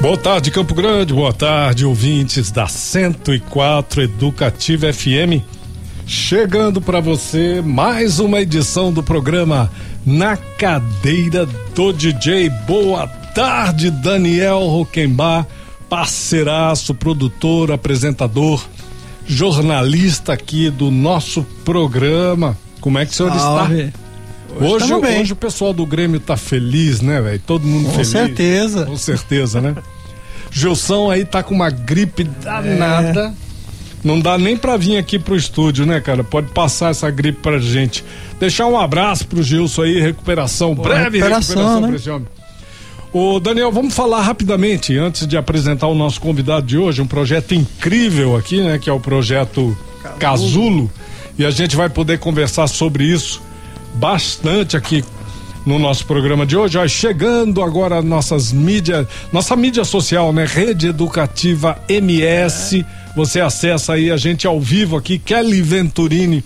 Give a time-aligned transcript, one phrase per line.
[0.00, 1.12] Boa tarde, Campo Grande.
[1.12, 5.42] Boa tarde, ouvintes da 104 Educativa FM.
[6.06, 9.68] Chegando para você mais uma edição do programa
[10.06, 12.48] Na Cadeira do DJ.
[12.48, 15.44] Boa tarde, Daniel Roquembar,
[15.88, 18.64] parceiraço, produtor, apresentador,
[19.26, 22.56] jornalista aqui do nosso programa.
[22.80, 23.80] Como é que o senhor Salve.
[23.82, 24.07] está?
[24.60, 27.40] Hoje, hoje, hoje, o pessoal do Grêmio tá feliz, né, velho?
[27.46, 28.12] Todo mundo com feliz.
[28.12, 28.86] Com certeza.
[28.86, 29.74] Com certeza, né?
[30.50, 33.34] Gilson aí tá com uma gripe danada.
[33.44, 33.48] É.
[34.02, 36.22] Não dá nem pra vir aqui pro estúdio, né, cara?
[36.22, 38.04] Pode passar essa gripe pra gente.
[38.38, 41.88] Deixar um abraço pro Gilson aí, recuperação, Pô, breve recuperação, recuperação né?
[41.88, 42.28] pra esse homem.
[43.12, 47.54] Ô Daniel, vamos falar rapidamente, antes de apresentar o nosso convidado de hoje, um projeto
[47.54, 48.78] incrível aqui, né?
[48.78, 50.18] Que é o projeto Casulo.
[50.18, 50.90] Casulo.
[51.38, 53.40] E a gente vai poder conversar sobre isso
[53.94, 55.04] bastante aqui
[55.68, 56.78] no nosso programa de hoje.
[56.78, 60.46] Ó, chegando agora nossas mídias, nossa mídia social, né?
[60.46, 62.80] Rede Educativa MS.
[62.80, 63.08] É.
[63.14, 66.42] Você acessa aí a gente ao vivo aqui, Kelly Venturini,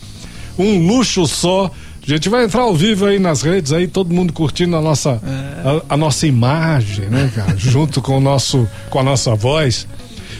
[0.58, 1.70] um luxo só.
[2.02, 5.20] A gente vai entrar ao vivo aí nas redes aí, todo mundo curtindo a nossa
[5.22, 5.68] é.
[5.88, 7.54] a, a, nossa imagem, né, cara?
[7.58, 9.86] Junto com o nosso com a nossa voz.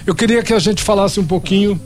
[0.05, 1.80] Eu queria que a gente falasse um pouquinho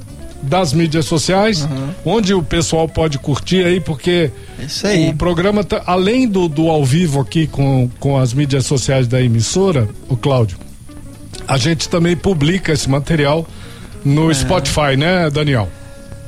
[0.47, 1.89] das mídias sociais, uhum.
[2.05, 4.30] onde o pessoal pode curtir aí, porque
[4.84, 5.11] aí.
[5.11, 9.20] o programa, tá, além do, do ao vivo aqui com, com as mídias sociais da
[9.20, 10.58] emissora, o Cláudio,
[11.47, 13.47] a gente também publica esse material
[14.04, 14.34] no é.
[14.34, 15.69] Spotify, né, Daniel?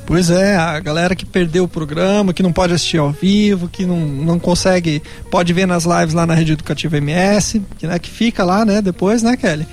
[0.05, 3.85] Pois é, a galera que perdeu o programa, que não pode assistir ao vivo, que
[3.85, 8.09] não, não consegue, pode ver nas lives lá na Rede Educativa MS, que, né, que
[8.09, 9.67] fica lá, né, depois, né, Kelly?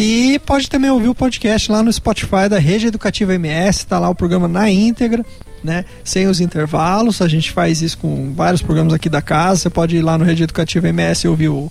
[0.00, 4.08] E pode também ouvir o podcast lá no Spotify da Rede Educativa MS, tá lá
[4.08, 5.22] o programa na íntegra,
[5.62, 5.84] né?
[6.02, 7.20] Sem os intervalos.
[7.20, 9.60] A gente faz isso com vários programas aqui da casa.
[9.60, 11.70] Você pode ir lá no Rede Educativa MS e ouvir o,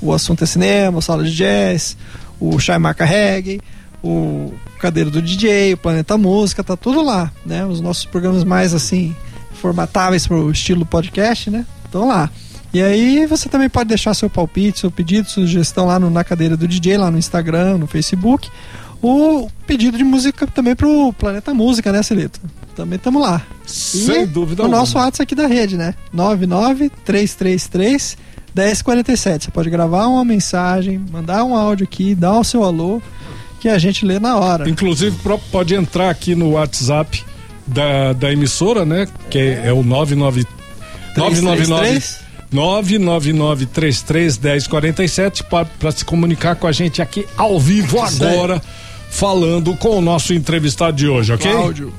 [0.00, 1.98] o assunto é cinema, o sala de jazz,
[2.40, 3.60] o Chai Marca Reggae,
[4.02, 7.66] o Cadeiro do DJ, o Planeta Música, tá tudo lá, né?
[7.66, 9.14] Os nossos programas mais assim
[9.52, 11.66] formatáveis para o estilo podcast, né?
[11.84, 12.30] Estão lá.
[12.76, 16.58] E aí você também pode deixar seu palpite, seu pedido, sugestão lá no, na cadeira
[16.58, 18.50] do DJ, lá no Instagram, no Facebook.
[19.00, 22.38] O pedido de música também pro Planeta Música, né, Celito?
[22.74, 23.40] Também estamos lá.
[23.64, 25.94] Sem e dúvida O nosso WhatsApp aqui da rede, né?
[26.12, 28.18] 99333
[28.54, 29.46] 1047.
[29.46, 33.00] Você pode gravar uma mensagem, mandar um áudio aqui, dar o seu alô,
[33.58, 34.68] que a gente lê na hora.
[34.68, 35.16] Inclusive,
[35.50, 37.24] pode entrar aqui no WhatsApp
[37.66, 39.08] da, da emissora, né?
[39.30, 40.44] Que é, é o 99
[41.16, 48.60] 999 999331047 para se comunicar com a gente aqui ao vivo agora,
[49.10, 51.48] falando com o nosso entrevistado de hoje, ok?
[51.50, 51.92] Cláudio.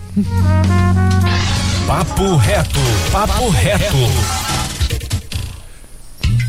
[1.86, 2.80] Papo reto,
[3.12, 3.96] papo reto.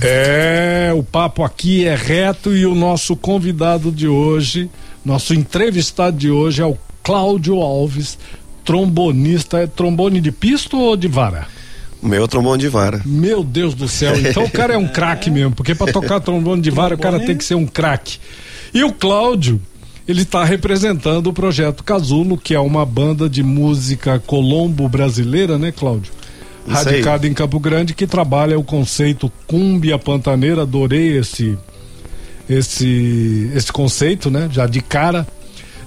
[0.00, 4.70] É, o papo aqui é reto e o nosso convidado de hoje,
[5.04, 8.16] nosso entrevistado de hoje é o Cláudio Alves,
[8.64, 9.58] trombonista.
[9.58, 11.48] É trombone de pisto ou de vara?
[12.02, 13.02] O meu é trombone de vara.
[13.04, 16.62] Meu Deus do céu, então o cara é um craque mesmo, porque para tocar trombone
[16.62, 18.18] de vara o cara tem que ser um craque.
[18.72, 19.60] E o Cláudio,
[20.06, 25.72] ele está representando o projeto Casulo, que é uma banda de música colombo brasileira, né,
[25.72, 26.12] Cláudio?
[26.68, 31.58] Radicada em Campo Grande, que trabalha o conceito cumbia pantaneira, adorei esse
[32.48, 34.48] esse esse conceito, né?
[34.52, 35.26] Já de cara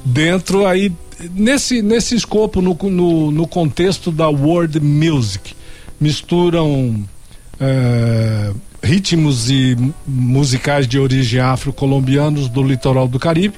[0.03, 0.91] dentro aí
[1.35, 5.53] nesse nesse escopo no, no, no contexto da world music
[6.01, 7.07] misturam
[7.59, 13.55] é, ritmos e musicais de origem afro-colombianos do litoral do Caribe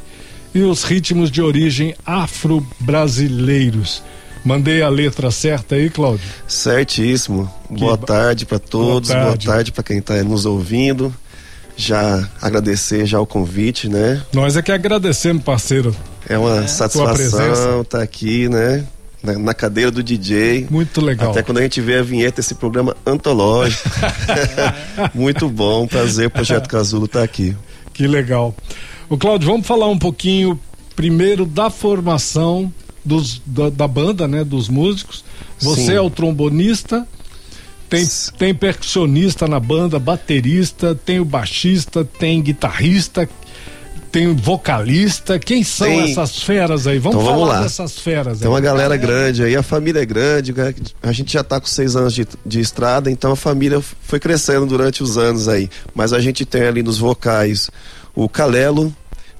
[0.53, 4.03] e os ritmos de origem afro-brasileiros.
[4.43, 6.27] Mandei a letra certa aí, Cláudio?
[6.45, 7.49] Certíssimo.
[7.69, 11.15] Que boa tarde para todos, boa tarde, tarde para quem está nos ouvindo.
[11.77, 14.21] Já agradecer já o convite, né?
[14.33, 15.95] Nós é que agradecemos, parceiro.
[16.27, 16.67] É uma é.
[16.67, 18.85] satisfação estar tá aqui, né?
[19.23, 20.67] Na, na, cadeira do DJ.
[20.69, 21.31] Muito legal.
[21.31, 23.89] Até quando a gente vê a vinheta, esse programa antológico.
[25.15, 27.55] Muito bom, prazer, o Projeto Casulo estar tá aqui.
[27.93, 28.53] Que legal.
[29.09, 30.59] O Cláudio, vamos falar um pouquinho
[30.95, 32.71] primeiro da formação
[33.03, 35.23] dos, da, da banda, né, dos músicos.
[35.59, 35.93] Você Sim.
[35.93, 37.07] é o trombonista,
[37.89, 38.05] Tem,
[38.37, 43.29] tem percussionista na banda, baterista, tem o baixista, tem guitarrista,
[44.13, 45.39] tem vocalista.
[45.39, 46.11] Quem são tem...
[46.11, 46.99] essas feras aí?
[46.99, 47.63] Vamos, então, vamos falar lá.
[47.63, 50.53] dessas feras Tem uma galera grande aí, a família é grande,
[51.01, 54.67] a gente já está com seis anos de, de estrada, então a família foi crescendo
[54.67, 55.67] durante os anos aí.
[55.95, 57.71] Mas a gente tem ali nos vocais
[58.13, 58.95] o Calelo,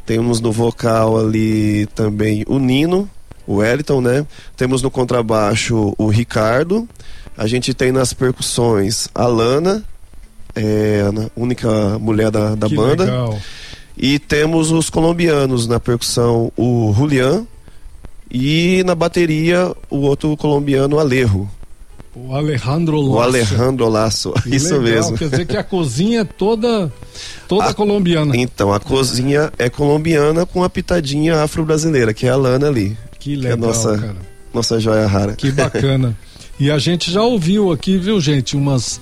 [0.07, 3.07] temos no vocal ali também o Nino,
[3.45, 4.25] o Wellington, né?
[4.57, 6.89] Temos no contrabaixo o Ricardo,
[7.37, 9.83] a gente tem nas percussões a Lana,
[10.55, 13.03] é, a única mulher da, da banda.
[13.03, 13.39] Legal.
[13.97, 17.45] E temos os colombianos na percussão, o Julian,
[18.31, 21.47] e na bateria o outro colombiano, Alejo.
[22.15, 23.13] O Alejandro Lasso.
[23.13, 25.17] O Alejandro Lasso, que isso legal, mesmo.
[25.17, 26.91] Quer dizer que a cozinha é toda,
[27.47, 28.35] toda a, colombiana.
[28.35, 32.95] Então, a cozinha é colombiana com a pitadinha afro-brasileira, que é a Lana ali.
[33.19, 34.15] Que legal, que é a nossa, cara.
[34.53, 35.35] Nossa joia rara.
[35.35, 36.17] Que bacana.
[36.59, 39.01] E a gente já ouviu aqui, viu, gente, umas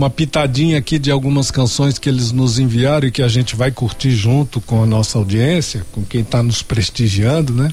[0.00, 3.70] uma pitadinha aqui de algumas canções que eles nos enviaram e que a gente vai
[3.70, 7.70] curtir junto com a nossa audiência, com quem está nos prestigiando, né?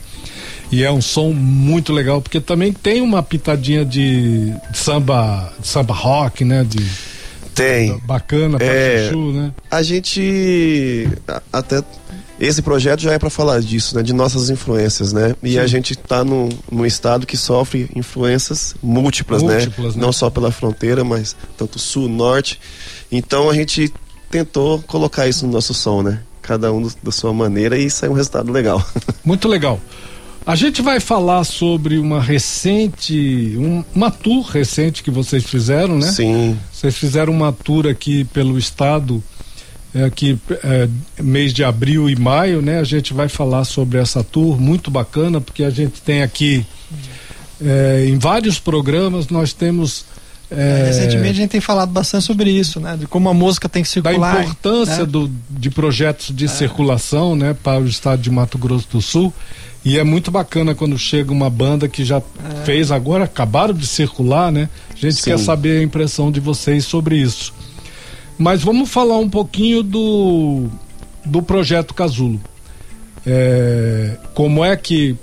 [0.70, 5.94] E é um som muito legal, porque também tem uma pitadinha de, samba, de samba
[5.94, 6.66] rock, né?
[6.66, 6.86] De,
[7.58, 7.98] tem.
[8.06, 9.54] Bacana pra é, chuchu, né?
[9.70, 11.10] A gente
[11.52, 11.84] até
[12.40, 14.04] esse projeto já é para falar disso, né?
[14.04, 15.36] De nossas influências, né?
[15.42, 15.60] E Sim.
[15.60, 19.56] a gente está num, num estado que sofre influências múltiplas, né?
[19.56, 20.00] múltiplas né?
[20.00, 20.06] né?
[20.06, 22.60] Não só pela fronteira, mas tanto sul, norte.
[23.12, 23.92] Então a gente
[24.30, 26.22] tentou colocar isso no nosso som, né?
[26.42, 28.86] Cada um do, da sua maneira e saiu um resultado legal.
[29.26, 29.82] Muito legal.
[30.48, 36.10] A gente vai falar sobre uma recente, um, uma tour recente que vocês fizeram, né?
[36.10, 36.58] Sim.
[36.72, 39.22] Vocês fizeram uma tour aqui pelo estado
[39.94, 40.88] é, que é,
[41.22, 42.80] mês de abril e maio, né?
[42.80, 46.66] A gente vai falar sobre essa tour muito bacana, porque a gente tem aqui
[47.62, 50.06] é, em vários programas nós temos
[50.50, 52.96] é, Recentemente a gente tem falado bastante sobre isso, né?
[52.98, 54.36] De como a música tem que circular.
[54.36, 55.06] Da importância né?
[55.06, 56.48] do, de projetos de é.
[56.48, 57.54] circulação, né?
[57.54, 59.34] Para o estado de Mato Grosso do Sul.
[59.84, 62.66] E é muito bacana quando chega uma banda que já é.
[62.66, 64.70] fez agora, acabaram de circular, né?
[64.94, 65.32] A gente Sim.
[65.32, 67.54] quer saber a impressão de vocês sobre isso.
[68.38, 70.68] Mas vamos falar um pouquinho do,
[71.26, 72.40] do projeto Casulo.
[73.26, 75.18] É, como é que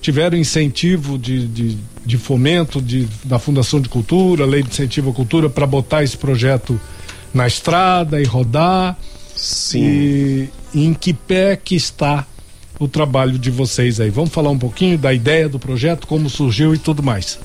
[0.00, 5.12] tiveram incentivo de, de, de fomento de, da Fundação de Cultura, Lei de Incentivo à
[5.12, 6.80] Cultura, para botar esse projeto
[7.32, 8.96] na estrada e rodar?
[9.34, 9.84] Sim.
[9.84, 12.26] E, em que pé que está
[12.78, 14.10] o trabalho de vocês aí?
[14.10, 17.38] Vamos falar um pouquinho da ideia do projeto, como surgiu e tudo mais.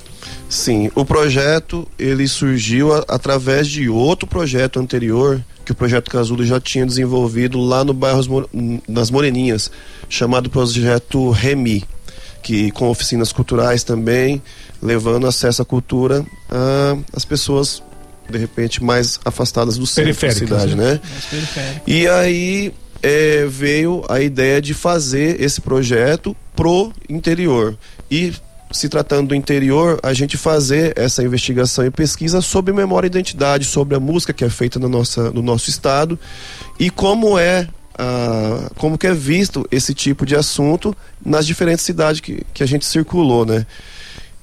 [0.50, 6.46] Sim, o projeto ele surgiu a, através de outro projeto anterior que o projeto Casulo
[6.46, 8.48] já tinha desenvolvido lá no bairro
[8.88, 9.72] das Moreninhas,
[10.08, 11.84] chamado projeto Remi,
[12.46, 14.40] que com oficinas culturais também,
[14.80, 16.24] levando acesso à cultura
[17.12, 17.82] às pessoas
[18.30, 20.94] de repente mais afastadas do centro da cidade, né?
[20.94, 21.02] né?
[21.88, 22.72] E aí
[23.02, 27.76] é, veio a ideia de fazer esse projeto pro interior
[28.12, 28.32] e
[28.72, 33.66] se tratando do interior, a gente fazer essa investigação e pesquisa sobre memória e identidade,
[33.66, 36.20] sobre a música que é feita no, nossa, no nosso estado
[36.80, 40.96] e como é ah, como que é visto esse tipo de assunto
[41.26, 43.66] nas diferentes cidades que, que a gente circulou, né?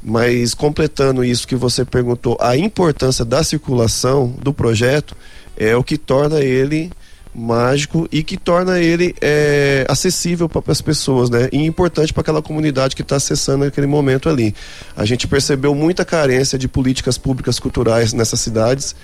[0.03, 5.17] Mas completando isso que você perguntou, a importância da circulação do projeto
[5.57, 6.91] é o que torna ele
[7.34, 11.48] mágico e que torna ele é, acessível para as pessoas, né?
[11.53, 14.55] E importante para aquela comunidade que está acessando aquele momento ali.
[14.96, 18.94] A gente percebeu muita carência de políticas públicas culturais nessas cidades.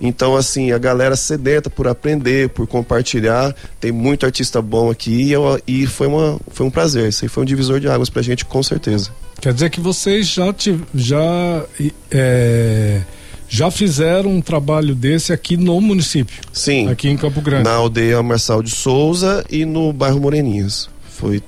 [0.00, 3.54] Então, assim, a galera sedenta por aprender, por compartilhar.
[3.80, 7.08] Tem muito artista bom aqui e, e foi, uma, foi um prazer.
[7.08, 9.10] Isso aí foi um divisor de águas para a gente, com certeza.
[9.40, 10.54] Quer dizer que vocês já,
[10.94, 11.64] já
[12.10, 13.00] é
[13.48, 16.40] já fizeram um trabalho desse aqui no município.
[16.52, 16.88] Sim.
[16.88, 17.64] Aqui em Campo Grande.
[17.64, 20.88] Na aldeia Marçal de Souza e no bairro Moreninhas.
[21.08, 21.42] Foi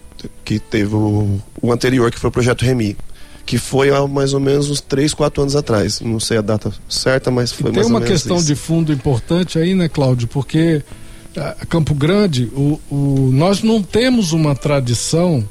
[0.45, 2.97] que teve o, o anterior, que foi o projeto Remi.
[3.45, 6.01] Que foi há mais ou menos uns 3, 4 anos atrás.
[6.01, 8.07] Não sei a data certa, mas foi e mais ou menos.
[8.07, 8.47] Tem uma questão isso.
[8.47, 10.29] de fundo importante aí, né, Cláudio?
[10.29, 10.83] Porque
[11.37, 15.45] uh, Campo Grande, o, o, nós não temos uma tradição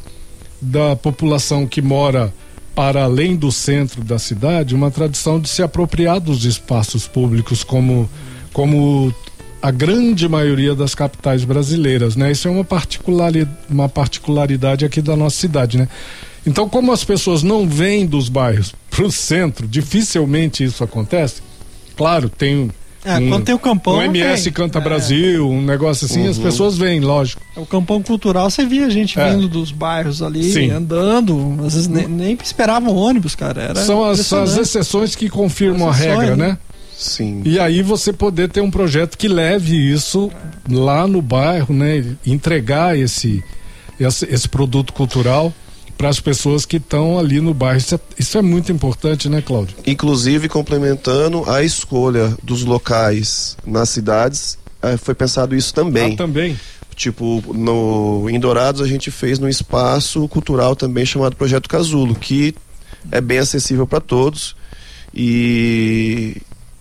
[0.62, 2.34] da população que mora
[2.80, 8.10] para além do centro da cidade, uma tradição de se apropriar dos espaços públicos como,
[8.54, 9.14] como
[9.62, 12.32] a grande maioria das capitais brasileiras, né?
[12.32, 15.90] Isso é uma particularidade, uma particularidade aqui da nossa cidade, né?
[16.48, 21.42] Então, como as pessoas não vêm dos bairros para o centro, dificilmente isso acontece.
[21.98, 22.72] Claro, tem
[23.04, 23.98] é, um, quando tem o campão.
[23.98, 24.54] Um MS tem.
[24.54, 24.82] Canta é.
[24.82, 26.30] Brasil, um negócio assim, uhum.
[26.30, 27.42] as pessoas vêm, lógico.
[27.56, 29.32] O campão cultural, você via gente é.
[29.32, 30.72] vindo dos bairros ali, Sim.
[30.72, 33.62] andando, às vezes nem, nem esperavam ônibus, cara.
[33.62, 36.58] Era São as, as exceções que confirmam exceções, a regra, né?
[36.98, 37.42] Sim.
[37.46, 40.30] E aí você poder ter um projeto que leve isso
[40.70, 42.04] lá no bairro, né?
[42.26, 43.42] Entregar esse,
[43.98, 45.54] esse, esse produto cultural
[46.00, 47.78] para as pessoas que estão ali no bairro.
[47.78, 49.76] Isso é, isso é, muito importante, né, Cláudio?
[49.86, 56.14] Inclusive, complementando a escolha dos locais nas cidades, eh, foi pensado isso também.
[56.14, 56.58] Ah, também.
[56.96, 62.56] Tipo, no, em Dourados a gente fez num espaço cultural também chamado Projeto Casulo, que
[63.12, 64.56] é bem acessível para todos
[65.14, 66.38] e,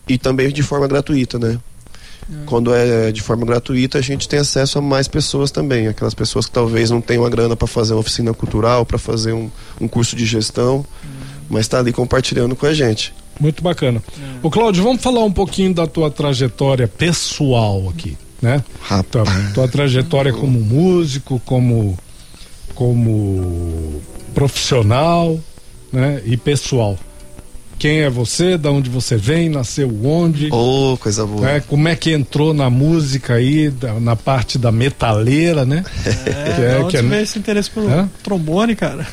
[0.08, 1.58] e também de forma gratuita, né?
[2.44, 5.86] Quando é de forma gratuita, a gente tem acesso a mais pessoas também.
[5.86, 9.32] Aquelas pessoas que talvez não tenham a grana para fazer uma oficina cultural, para fazer
[9.32, 10.84] um, um curso de gestão,
[11.48, 13.14] mas está ali compartilhando com a gente.
[13.40, 14.02] Muito bacana.
[14.42, 18.62] Ô Cláudio, vamos falar um pouquinho da tua trajetória pessoal aqui, né?
[19.24, 21.96] Tua, tua trajetória como músico, como
[22.74, 24.00] como
[24.34, 25.38] profissional,
[25.92, 26.22] né?
[26.24, 26.98] E pessoal.
[27.78, 30.48] Quem é você, da onde você vem, nasceu onde?
[30.50, 31.40] Oh, coisa boa.
[31.40, 31.60] Né?
[31.60, 35.84] Como é que entrou na música aí, da, na parte da metaleira, né?
[36.04, 38.08] É, que é, onde que é, veio esse interesse pelo é?
[38.22, 39.06] trombone, cara?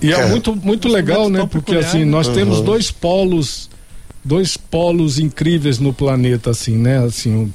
[0.00, 1.46] E é, é muito, muito legal, né?
[1.50, 2.34] Porque assim, nós uhum.
[2.34, 3.68] temos dois polos,
[4.24, 7.04] dois polos incríveis no planeta, assim, né?
[7.04, 7.52] Assim,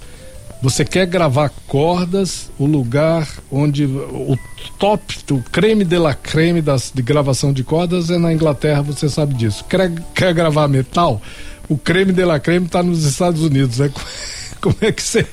[0.63, 4.39] você quer gravar cordas, o lugar onde o
[4.79, 9.09] top, o creme de la creme das, de gravação de cordas é na Inglaterra, você
[9.09, 9.65] sabe disso.
[9.65, 11.21] Quer, quer gravar metal?
[11.67, 13.79] O creme de la creme está nos Estados Unidos.
[13.79, 13.91] Né?
[14.61, 15.27] Como é que você,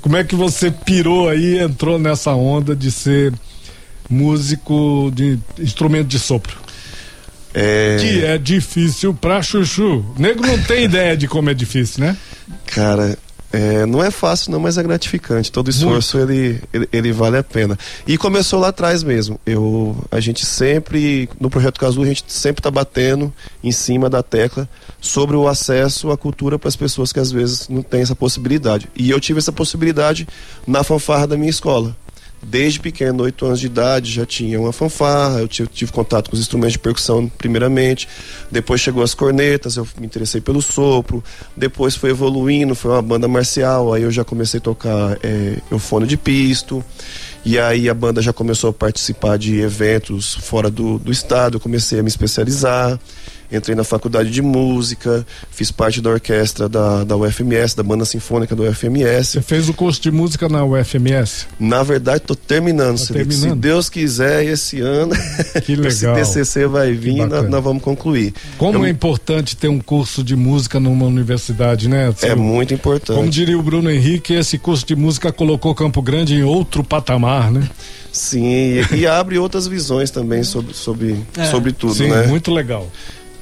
[0.00, 3.34] como é que você pirou aí, entrou nessa onda de ser
[4.08, 6.56] músico de instrumento de sopro?
[7.52, 7.96] É...
[8.00, 10.06] Que é difícil pra chuchu.
[10.16, 12.16] O nego não tem ideia de como é difícil, né?
[12.66, 13.18] Cara,
[13.52, 15.50] é, não é fácil não, mas é gratificante.
[15.50, 17.78] Todo esforço ele, ele, ele, vale a pena.
[18.06, 19.40] E começou lá atrás mesmo.
[19.46, 23.32] Eu, a gente sempre, no Projeto Casu, a gente sempre está batendo
[23.64, 24.68] em cima da tecla
[25.00, 28.88] sobre o acesso à cultura para as pessoas que às vezes não têm essa possibilidade.
[28.94, 30.28] E eu tive essa possibilidade
[30.66, 31.96] na fanfarra da minha escola
[32.42, 36.36] desde pequeno, 8 anos de idade, já tinha uma fanfarra, eu tive, tive, contato com
[36.36, 38.08] os instrumentos de percussão primeiramente,
[38.50, 41.22] depois chegou as cornetas, eu me interessei pelo sopro,
[41.56, 46.06] depois foi evoluindo, foi uma banda marcial, aí eu já comecei a tocar é, eufone
[46.06, 46.84] de pisto,
[47.44, 51.60] e aí a banda já começou a participar de eventos fora do, do estado, eu
[51.60, 52.98] comecei a me especializar,
[53.50, 58.54] entrei na faculdade de música, fiz parte da orquestra da, da UFMS, da banda sinfônica
[58.54, 59.32] da UFMS.
[59.32, 61.46] Você fez o curso de música na UFMS?
[61.58, 65.14] Na verdade, estou terminando, tá terminando, Se Deus quiser, esse ano,
[65.64, 66.18] que legal.
[66.18, 68.34] esse TCC vai vir, nós, nós, vamos concluir.
[68.56, 72.12] Como Eu, é importante ter um curso de música numa universidade, né?
[72.22, 73.16] É muito importante.
[73.16, 77.50] Como diria o Bruno Henrique, esse curso de música colocou Campo Grande em outro patamar,
[77.50, 77.68] né?
[78.12, 81.44] Sim, e, e abre outras visões também sobre, sobre, é.
[81.46, 82.26] sobre tudo, Sim, né?
[82.26, 82.90] muito legal.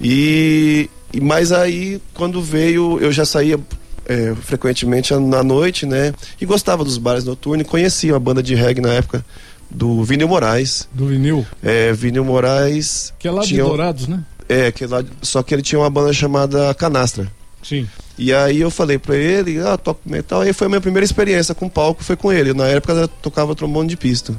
[0.01, 3.59] E, mas aí, quando veio, eu já saía
[4.07, 6.13] é, frequentemente à noite, né?
[6.41, 9.25] E gostava dos bares noturnos e conhecia a banda de reggae na época
[9.71, 10.89] do Vinil Moraes.
[10.93, 11.45] Do Vinil?
[11.63, 13.13] É, Vinil Moraes.
[13.19, 14.25] Que é lá tinha, de Dourados, né?
[14.49, 17.31] É, que é lá, só que ele tinha uma banda chamada Canastra.
[17.63, 17.89] Sim.
[18.17, 20.41] E aí eu falei pra ele, ah, toco metal.
[20.41, 22.55] Aí foi a minha primeira experiência com palco, foi com ele.
[22.55, 24.35] Na época eu tocava trombone de pista.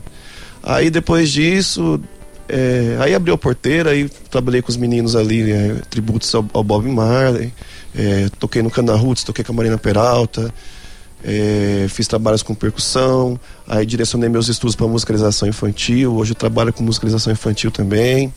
[0.64, 2.00] Aí depois disso,
[2.50, 6.64] é, aí abriu a porteira, aí trabalhei com os meninos ali, é, tributos ao, ao,
[6.64, 7.54] Bob Marley,
[7.96, 10.54] é, toquei no Cana Roots, toquei com a Marina Peralta,
[11.24, 16.72] é, fiz trabalhos com percussão, aí direcionei meus estudos para musicalização infantil, hoje eu trabalho
[16.72, 18.34] com musicalização infantil também.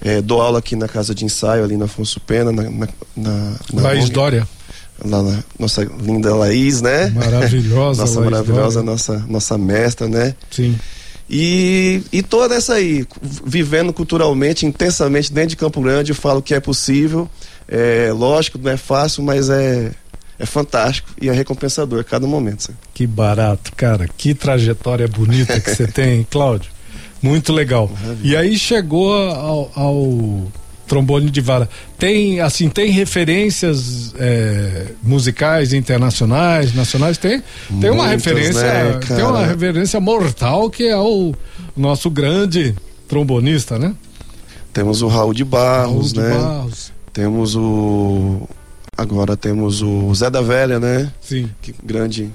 [0.00, 3.54] É, dou aula aqui na casa de ensaio, ali na Afonso Pena, na, na, na,
[3.72, 4.46] na Laís Dória.
[5.04, 7.10] Lá na nossa linda Laís, né?
[7.10, 10.34] Maravilhosa, Nossa Laís maravilhosa, nossa, nossa mestra, né?
[10.50, 10.76] Sim.
[11.30, 13.06] E, e toda essa aí,
[13.44, 17.28] vivendo culturalmente, intensamente dentro de Campo Grande, eu falo que é possível.
[17.68, 19.92] É, lógico, não é fácil, mas é,
[20.38, 22.62] é fantástico e é recompensador a cada momento.
[22.62, 22.78] Sabe?
[22.94, 24.08] Que barato, cara.
[24.16, 26.70] Que trajetória bonita que você tem, Cláudio.
[27.20, 27.90] Muito legal.
[28.00, 28.32] Maravilha.
[28.32, 30.52] E aí chegou ao, ao
[30.88, 31.68] trombone de vara.
[31.98, 37.18] Tem, assim, tem referências é, musicais internacionais, nacionais?
[37.18, 37.42] Tem,
[37.80, 41.34] tem uma Muitas, referência, né, tem uma referência mortal que é o
[41.76, 42.74] nosso grande
[43.06, 43.94] trombonista, né?
[44.72, 46.38] Temos o Raul de Barros, Raul de né?
[46.38, 46.92] Barros.
[47.12, 48.48] Temos o
[48.96, 51.12] agora temos o Zé da Velha, né?
[51.20, 51.48] Sim.
[51.62, 52.30] Que grande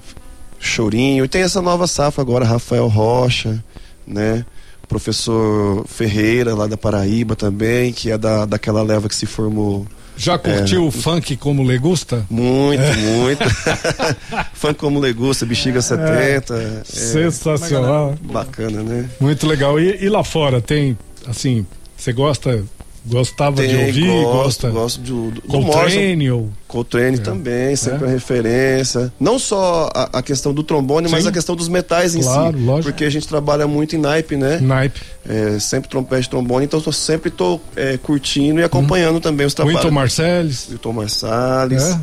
[0.60, 1.25] chorinho.
[1.25, 3.63] E tem essa nova safra agora, Rafael Rocha,
[4.07, 4.45] né?
[4.94, 9.88] Professor Ferreira, lá da Paraíba também, que é da, daquela leva que se formou.
[10.16, 12.24] Já curtiu é, o funk como legusta?
[12.30, 12.96] Muito, é.
[12.96, 13.44] muito.
[14.54, 16.54] funk como legusta, bexiga 70.
[16.54, 18.16] É, é, sensacional.
[18.22, 19.10] Bacana, né?
[19.20, 19.80] Muito legal.
[19.80, 20.96] E, e, lá fora tem,
[21.26, 21.66] assim,
[21.98, 22.64] você gosta
[23.05, 24.07] Gostava Tem, de ouvir?
[24.07, 24.69] gosto, gosta?
[24.69, 26.50] gosto do, do, do Coltrane ou...
[26.67, 27.19] Coltrane É.
[27.19, 28.10] também, sempre É.
[28.12, 29.12] referência.
[29.19, 31.29] Não só a, a questão do trombone, mas Sim.
[31.29, 32.63] a questão dos metais em Claro, si.
[32.63, 32.89] lógico.
[32.91, 34.60] Porque a gente trabalha muito em naipe, né?
[34.62, 35.01] Naipe.
[35.27, 39.81] É, sempre trompete, trombone, então eu sempre tô é, curtindo e acompanhando também os trabalhos.
[39.81, 40.67] Winton Marsalis.
[40.72, 41.83] Wilton Marsalis.
[41.83, 42.00] É.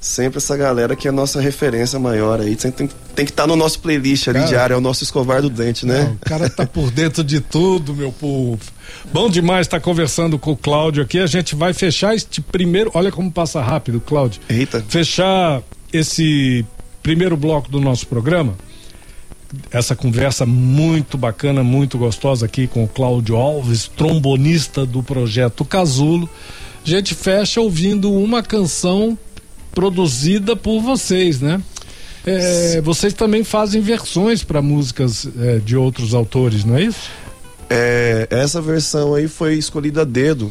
[0.00, 2.56] Sempre essa galera que é a nossa referência maior aí.
[2.58, 4.48] Sempre tem, tem que estar no nosso playlist ali Cara.
[4.48, 6.16] diário, é o nosso escovar do dente, né?
[6.22, 8.60] O cara tá por dentro de tudo, meu povo.
[9.12, 11.18] Bom demais estar conversando com o Cláudio aqui.
[11.18, 12.90] A gente vai fechar este primeiro.
[12.94, 14.40] Olha como passa rápido, Cláudio.
[14.48, 14.84] Eita.
[14.88, 16.64] Fechar esse
[17.02, 18.54] primeiro bloco do nosso programa.
[19.70, 26.28] Essa conversa muito bacana, muito gostosa aqui com o Cláudio Alves, trombonista do projeto Casulo.
[26.84, 29.16] A gente fecha ouvindo uma canção
[29.72, 31.62] produzida por vocês, né?
[32.26, 37.10] É, vocês também fazem versões para músicas é, de outros autores, não é isso?
[37.70, 40.50] É, essa versão aí foi escolhida a dedo.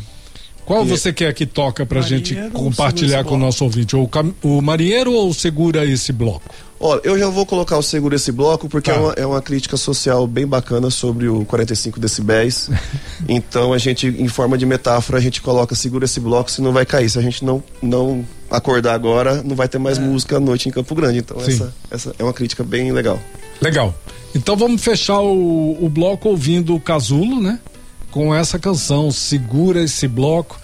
[0.65, 3.95] Qual E- você quer que toca pra Marinheiro gente compartilhar Segura com o nosso ouvinte?
[3.95, 6.43] O, cam- o marinheiro ou segura esse bloco?
[6.79, 8.97] Olha, eu já vou colocar o seguro esse bloco porque Tá.
[8.97, 12.69] é, uma, é uma crítica social bem bacana sobre o 45 decibéis.
[13.29, 16.73] então a gente, em forma de metáfora, a gente coloca segura esse bloco, se não
[16.73, 17.09] vai cair.
[17.09, 20.71] Se a gente não, não acordar agora, não vai ter mais música à noite em
[20.71, 21.19] Campo Grande.
[21.19, 21.47] Então É.
[21.47, 23.19] Essa, essa é uma crítica bem legal.
[23.61, 23.95] Legal.
[24.37, 27.59] Então vamos fechar o, o bloco ouvindo o Casulo, né?
[28.11, 30.59] Com essa canção, segura esse bloco,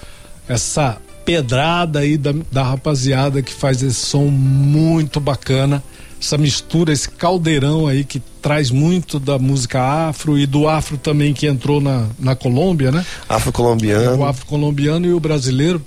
[0.47, 5.83] essa pedrada aí da, da rapaziada que faz esse som muito bacana,
[6.21, 11.33] essa mistura, esse caldeirão aí que traz muito da música afro e do afro também
[11.33, 13.03] que entrou na, na Colômbia, né?
[13.27, 14.23] O Afro-colombiano.
[14.23, 15.83] afro-colombiano e o brasileiro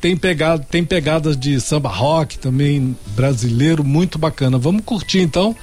[0.00, 4.58] tem pegado, tem pegadas de samba rock também brasileiro muito bacana.
[4.58, 5.54] Vamos curtir então.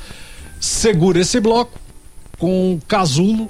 [0.60, 1.80] Segura esse bloco
[2.38, 3.50] com Casulo.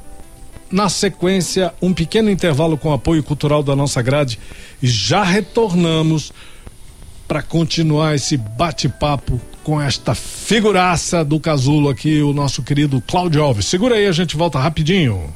[0.70, 4.38] Na sequência, um pequeno intervalo com apoio cultural da nossa grade
[4.82, 6.34] e já retornamos
[7.26, 13.66] para continuar esse bate-papo com esta figuraça do Casulo aqui, o nosso querido Cláudio Alves.
[13.66, 15.34] Segura aí, a gente volta rapidinho.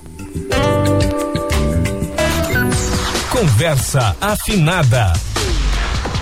[3.30, 5.14] Conversa afinada.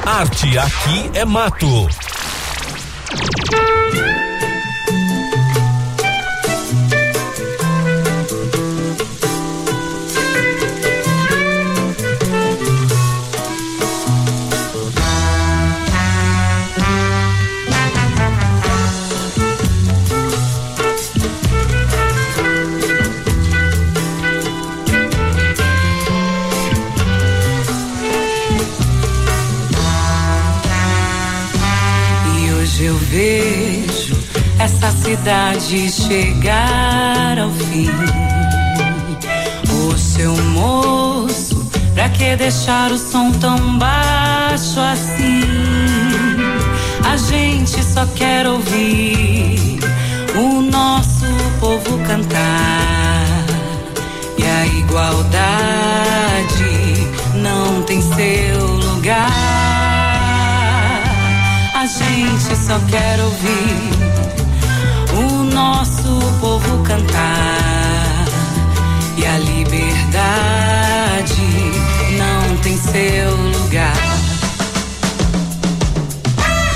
[0.05, 1.87] Arte aqui é mato.
[34.69, 37.89] Essa cidade chegar ao fim.
[39.71, 45.41] O seu moço, pra que deixar o som tão baixo assim?
[47.03, 49.79] A gente só quer ouvir
[50.35, 51.25] o nosso
[51.59, 53.45] povo cantar.
[54.37, 55.49] E a igualdade
[57.35, 59.31] não tem seu lugar.
[61.73, 63.98] A gente só quer ouvir
[65.59, 68.25] nosso povo cantar.
[69.17, 69.81] E a liberdade
[72.17, 73.93] não tem seu lugar.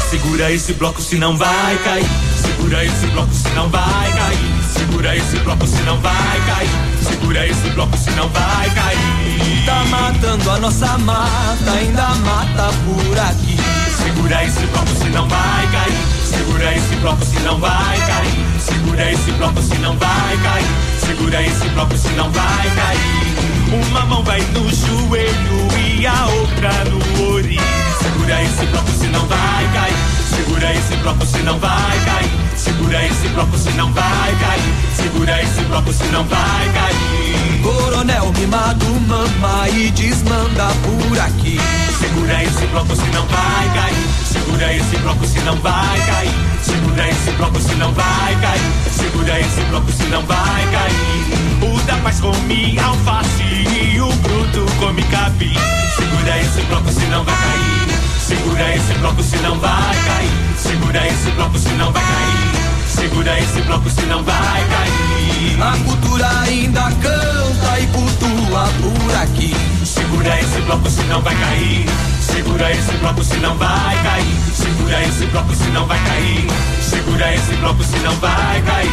[0.10, 2.06] Segura esse bloco se não vai cair.
[2.42, 4.54] Segura esse bloco se não vai cair.
[4.78, 6.70] Segura esse bloco se não vai cair.
[7.08, 9.66] Segura esse bloco se não vai cair.
[9.66, 13.58] Tá matando a nossa mata, ainda mata por aqui.
[14.04, 16.23] Segura esse bloco se não vai cair.
[16.36, 18.60] Segura esse bloco se não vai cair.
[18.60, 20.66] Segura esse bloco se não vai cair.
[21.00, 23.88] Segura esse bloco se não vai cair.
[23.88, 27.60] Uma mão vai no joelho e a outra no ori.
[28.02, 30.13] Segura esse bloco se não vai cair.
[30.36, 32.32] Segura esse bloco se não vai cair.
[32.56, 34.74] Segura esse bloco se não vai cair.
[34.96, 37.62] Segura esse bloco se não vai cair.
[37.62, 41.60] Coronel mimado mama e desmanda por aqui.
[42.00, 44.08] Segura esse bloco se não vai cair.
[44.26, 46.32] Segura esse bloco se não vai cair.
[46.64, 48.72] Segura esse bloco se não vai cair.
[48.92, 51.74] Segura esse bloco se não vai cair.
[51.74, 55.54] O da paz come alface e o bruto come capim.
[55.96, 57.83] Segura esse bloco se não vai cair.
[58.24, 60.58] Segura esse bloco se não vai cair.
[60.58, 62.88] Segura esse bloco se não vai cair.
[62.88, 65.62] Segura esse bloco se não vai cair.
[65.62, 69.56] A cultura ainda canta e cultua por aqui.
[69.84, 71.86] Segura esse bloco se não vai cair.
[72.22, 74.38] Segura esse bloco se não vai cair.
[74.54, 76.48] Segura esse bloco se não vai cair.
[76.82, 78.90] Segura Segura esse bloco, senão vai cair.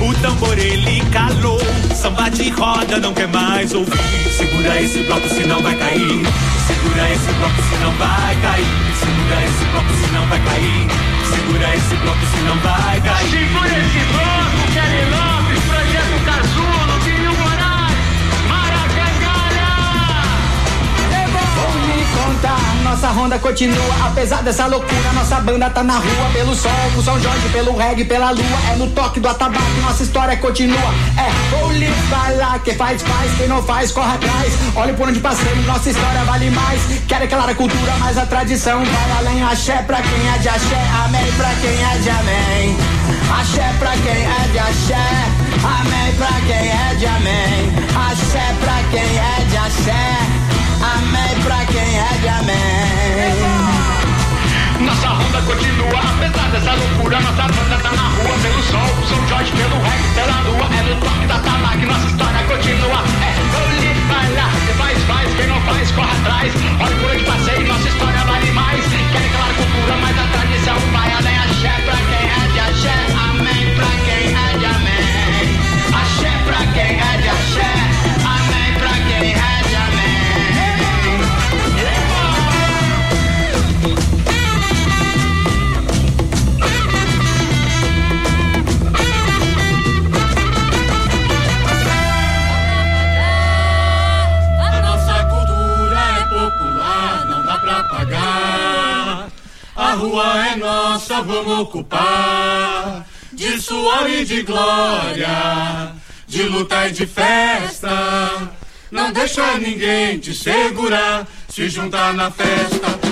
[0.00, 1.58] O tambor ele calou,
[1.94, 3.96] samba de roda não quer mais ouvir.
[4.30, 6.26] Segura esse bloco, senão vai cair.
[6.66, 8.66] Segura esse bloco, senão vai cair.
[9.00, 10.86] Segura esse bloco, senão vai cair.
[11.30, 13.30] Segura esse bloco, senão vai cair.
[13.30, 15.75] Segura esse bloco, Kelly Lopes,
[22.36, 27.02] Contar, nossa ronda continua Apesar dessa loucura, nossa banda tá na rua Pelo sol, pro
[27.02, 30.76] São Jorge, pelo reggae, pela lua É no toque do atabaque, nossa história continua.
[31.16, 34.52] É, vou lhe falar, quem faz, faz Quem não faz, corre atrás.
[34.74, 36.82] Olhe por onde passei, nossa história vale mais.
[37.08, 39.42] Quero declarar a cultura, mas a tradição vai além.
[39.42, 42.76] Axé pra quem é de axé, amém pra quem é de amém.
[43.40, 47.72] Axé pra quem é de axé Amém pra quem é de amém.
[48.10, 50.55] Axé pra quem é de axé
[50.98, 53.76] Amém pra quem é de amém.
[54.80, 59.52] Nossa ronda continua, apesar dessa loucura Nossa banda tá na rua, pelo sol, São Jorge,
[59.52, 63.94] pelo reggae, pela lua É no toque da tabac, nossa história continua É, vou lhe
[64.08, 66.52] falar, quem faz, faz, quem não faz, corre atrás.
[66.80, 68.84] Olha por onde passei, nossa história vale mais.
[69.12, 72.05] Quer declarar cultura, mas a tradição vai além Axé pra
[99.96, 103.06] rua é nossa, vamos ocupar.
[103.32, 105.92] De suor e de glória,
[106.26, 108.50] de luta e de festa.
[108.90, 113.05] Não deixa ninguém te segurar, se juntar na festa.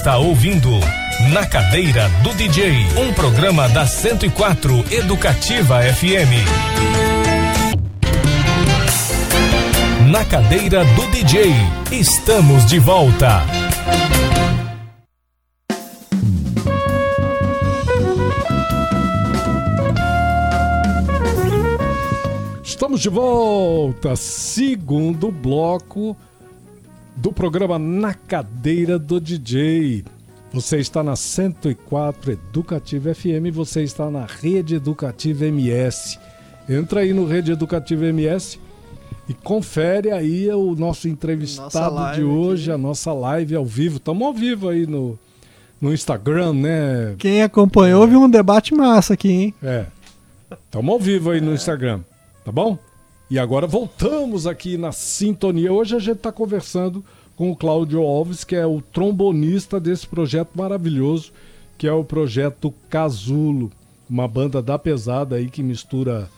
[0.00, 0.70] Está ouvindo
[1.30, 6.32] Na Cadeira do DJ, um programa da 104 Educativa FM.
[10.10, 11.52] Na Cadeira do DJ,
[11.92, 13.42] estamos de volta.
[22.64, 26.16] Estamos de volta, segundo bloco
[27.40, 30.04] programa Na Cadeira do DJ.
[30.52, 36.18] Você está na 104 Educativa FM, você está na Rede Educativa MS.
[36.68, 38.60] Entra aí no Rede Educativa MS
[39.26, 42.72] e confere aí o nosso entrevistado de hoje, aqui.
[42.72, 43.96] a nossa live ao vivo.
[43.96, 45.18] Estamos ao vivo aí no,
[45.80, 47.14] no Instagram, né?
[47.16, 49.54] Quem acompanhou viu um debate massa aqui, hein?
[49.62, 49.86] É.
[50.66, 52.00] Estamos ao vivo aí no Instagram,
[52.44, 52.76] tá bom?
[53.30, 55.72] E agora voltamos aqui na sintonia.
[55.72, 57.02] Hoje a gente está conversando
[57.40, 61.32] com o Cláudio Alves, que é o trombonista desse projeto maravilhoso,
[61.78, 63.72] que é o projeto Casulo,
[64.10, 66.28] uma banda da pesada aí que mistura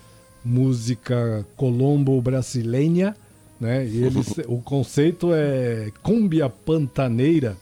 [0.45, 3.17] música colombo-brasileira,
[3.61, 3.85] né?
[3.85, 7.57] E eles, o conceito é cumbia pantaneira,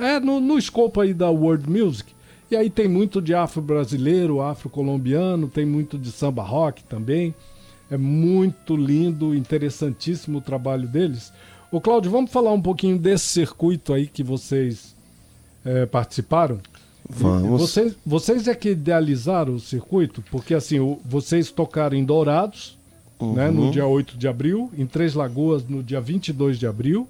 [0.00, 2.12] é no, no escopo aí da world music.
[2.48, 7.34] E aí tem muito de afro-brasileiro, afro-colombiano, tem muito de samba rock também.
[7.90, 11.32] É muito lindo, interessantíssimo o trabalho deles.
[11.70, 14.94] Ô Cláudio, vamos falar um pouquinho desse circuito aí que vocês
[15.64, 16.58] eh, participaram?
[17.08, 17.60] Vamos.
[17.60, 20.22] Vocês, vocês é que idealizaram o circuito?
[20.30, 22.76] Porque assim, o- vocês tocaram em Dourados,
[23.20, 23.66] né, Uhum.
[23.66, 27.06] no dia 8 de abril, em Três Lagoas no dia 22 de abril,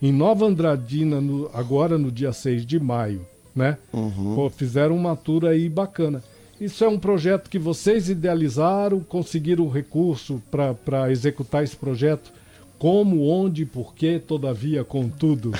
[0.00, 3.76] em Nova Andradina no- agora no dia 6 de maio, né?
[3.92, 4.34] Uhum.
[4.34, 6.22] Pô, fizeram uma tour aí bacana.
[6.60, 12.32] Isso é um projeto que vocês idealizaram, conseguiram recurso para executar esse projeto?
[12.82, 15.52] Como, onde, porquê, todavia, contudo?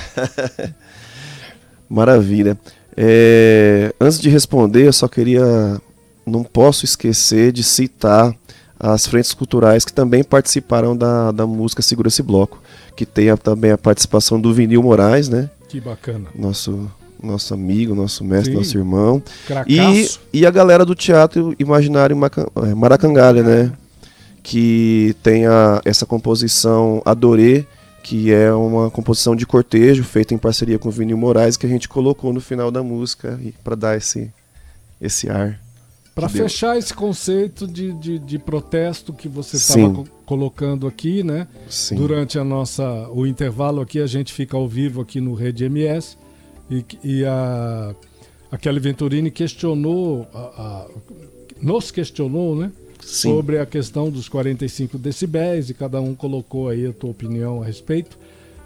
[1.87, 2.59] Maravilha.
[2.97, 5.81] É, antes de responder, eu só queria
[6.25, 8.35] não posso esquecer de citar
[8.77, 12.61] as frentes culturais que também participaram da, da música Segura Esse Bloco,
[12.93, 15.49] que tem a, também a participação do Vinil Moraes, né?
[15.69, 16.25] Que bacana.
[16.35, 16.91] Nosso,
[17.23, 18.57] nosso amigo, nosso mestre, Sim.
[18.57, 19.23] nosso irmão.
[19.65, 20.19] E, Cracaço.
[20.33, 23.71] e a galera do Teatro Imaginário eh, Maracangalha, né?
[24.43, 27.65] Que tem a, essa composição Adorê,
[28.03, 31.69] que é uma composição de cortejo feita em parceria com o Vinil Moraes, que a
[31.69, 34.29] gente colocou no final da música para dar esse,
[34.99, 35.57] esse ar.
[36.13, 41.47] Para fechar esse conceito de, de, de protesto que você estava colocando aqui, né?
[41.69, 41.95] Sim.
[41.95, 46.17] Durante a nossa, o intervalo aqui, a gente fica ao vivo aqui no Rede MS
[46.69, 47.95] e, e a,
[48.51, 50.87] a Kelly Venturini questionou, a- a-
[51.59, 52.71] nos questionou, né?
[53.05, 53.29] Sim.
[53.35, 57.65] Sobre a questão dos 45 decibéis e cada um colocou aí a tua opinião a
[57.65, 58.17] respeito.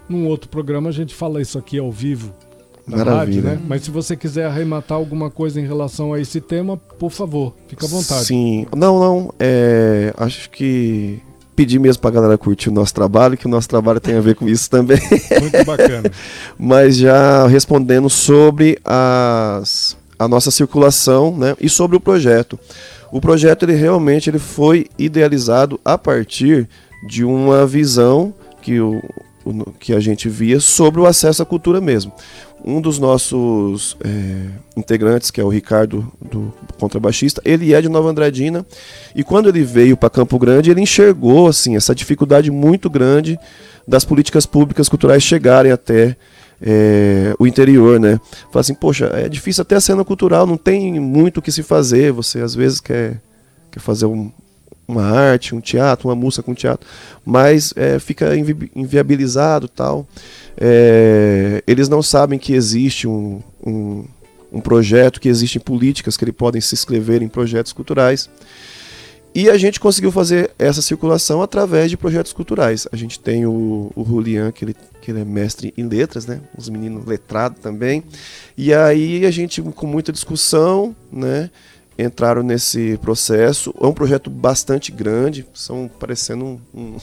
[0.08, 2.32] Num outro programa a gente fala isso aqui ao vivo
[2.86, 3.42] na rádio, Maravilha.
[3.42, 3.60] né?
[3.68, 7.84] Mas se você quiser arrematar alguma coisa em relação a esse tema, por favor, fica
[7.84, 8.24] à vontade.
[8.24, 8.66] Sim.
[8.74, 9.34] Não, não.
[9.38, 11.20] É, acho que
[11.54, 14.36] pedir mesmo pra galera curtir o nosso trabalho, que o nosso trabalho tem a ver
[14.36, 14.98] com isso também.
[15.40, 16.10] Muito bacana.
[16.56, 22.58] Mas já respondendo sobre as, a nossa circulação né, e sobre o projeto.
[23.10, 26.68] O projeto ele realmente ele foi idealizado a partir
[27.06, 29.00] de uma visão que, o,
[29.78, 32.12] que a gente via sobre o acesso à cultura mesmo.
[32.64, 38.10] Um dos nossos é, integrantes, que é o Ricardo, do contrabaixista, ele é de Nova
[38.10, 38.66] Andradina
[39.14, 43.38] e quando ele veio para Campo Grande, ele enxergou assim essa dificuldade muito grande
[43.86, 46.16] das políticas públicas culturais chegarem até
[46.60, 48.20] é, o interior, né?
[48.50, 51.62] Fala assim, poxa, é difícil até a cena cultural, não tem muito o que se
[51.62, 52.12] fazer.
[52.12, 53.20] Você às vezes quer,
[53.70, 54.30] quer fazer um-
[54.86, 56.88] uma arte, um teatro, uma música com teatro,
[57.24, 60.06] mas é, fica invi- inviabilizado tal.
[60.56, 64.04] É, eles não sabem que existe um, um,
[64.50, 68.28] um projeto, que existem políticas que eles podem se inscrever em projetos culturais.
[69.34, 72.88] E a gente conseguiu fazer essa circulação através de projetos culturais.
[72.90, 74.74] A gente tem o, o Julian, que ele,
[75.08, 76.38] que ele é mestre em letras, né?
[76.54, 78.04] Os meninos letrados também.
[78.58, 81.48] E aí a gente, com muita discussão, né?
[81.98, 83.74] Entraram nesse processo.
[83.80, 86.96] É um projeto bastante grande, são parecendo um, um,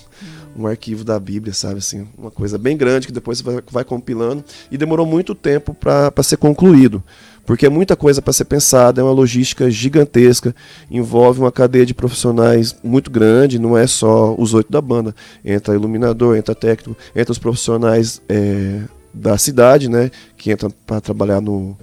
[0.55, 1.79] um arquivo da Bíblia, sabe?
[1.79, 4.45] Assim, uma coisa bem grande que depois vai, vai compilando.
[4.69, 7.03] E demorou muito tempo para ser concluído
[7.45, 10.55] porque é muita coisa para ser pensada, é uma logística gigantesca,
[10.89, 15.75] envolve uma cadeia de profissionais muito grande, não é só os oito da banda, entra
[15.75, 18.81] iluminador, entra técnico, entra os profissionais é,
[19.13, 21.77] da cidade, né, que entram para trabalhar no,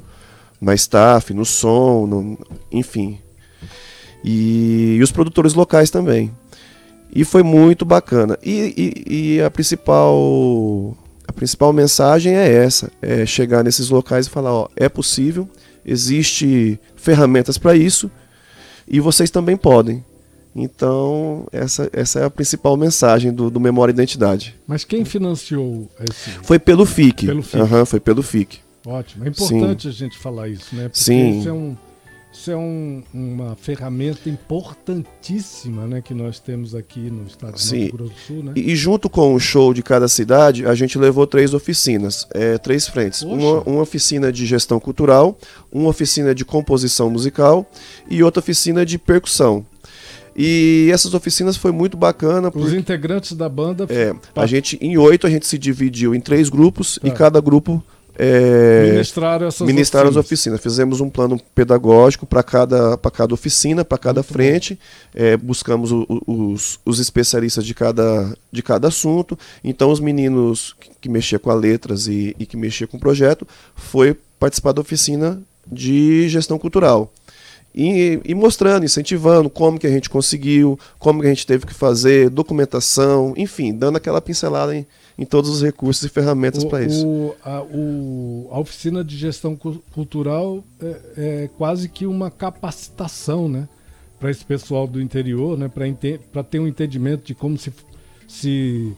[0.60, 2.38] na staff, no som, no-
[2.70, 3.18] enfim,
[4.24, 6.30] e, e os produtores locais também.
[7.14, 8.38] E foi muito bacana.
[8.42, 8.72] E,
[9.06, 10.96] e- e a principal
[11.32, 15.48] a principal mensagem é essa: é chegar nesses locais e falar, ó, é possível,
[15.84, 18.10] existe ferramentas para isso
[18.86, 20.04] e vocês também podem.
[20.54, 24.54] Então essa, essa é a principal mensagem do, do Memória Identidade.
[24.66, 26.30] Mas quem financiou esse?
[26.42, 27.26] Foi pelo FIC.
[27.26, 27.62] Pelo FIC.
[27.62, 28.58] Aham, foi pelo FIC.
[28.86, 29.24] Ótimo.
[29.24, 30.88] É importante a gente falar isso, né?
[30.88, 31.38] Porque Sim.
[31.38, 31.74] isso é, um,
[32.32, 36.00] isso é um- uma ferramenta importantíssima, né?
[36.02, 37.84] Que nós temos aqui no estado de Sim.
[37.84, 38.52] Mato Grosso do Sul, né?
[38.56, 42.58] E, e junto com o show de cada cidade, a gente levou três oficinas, é,
[42.58, 43.22] três frentes.
[43.22, 45.36] Uma, uma oficina de gestão cultural,
[45.70, 47.68] uma oficina de composição musical
[48.08, 49.64] e outra oficina de percussão.
[50.34, 52.48] E essas oficinas foi muito bacana.
[52.48, 56.20] Os porque- integrantes da banda É, a gente, em oito, a gente se dividiu em
[56.20, 57.16] três grupos e Tá.
[57.16, 57.82] cada grupo
[58.18, 60.58] é, ministraram essas ministraram as oficinas.
[60.58, 60.60] oficinas.
[60.60, 64.78] Fizemos um plano pedagógico para cada, pra cada oficina, para cada Muito frente.
[65.14, 69.38] É, buscamos o- o- os, os especialistas de cada, de cada assunto.
[69.64, 73.00] Então, os meninos que, que mexiam com as letras e, e que mexiam com o
[73.00, 77.12] projeto foi participar da oficina de gestão cultural.
[77.74, 81.72] E, e mostrando, incentivando como que a gente conseguiu, como que a gente teve que
[81.72, 84.86] fazer, documentação, enfim, dando aquela pincelada em,
[85.18, 87.06] em todos os recursos e ferramentas para isso.
[87.06, 93.48] o- a, o- a oficina de gestão cu- cultural é, é quase que uma capacitação,
[93.48, 93.68] né?
[94.18, 95.68] Para esse pessoal do interior, né?
[95.68, 97.72] Para ter um entendimento de como se,
[98.28, 98.92] se,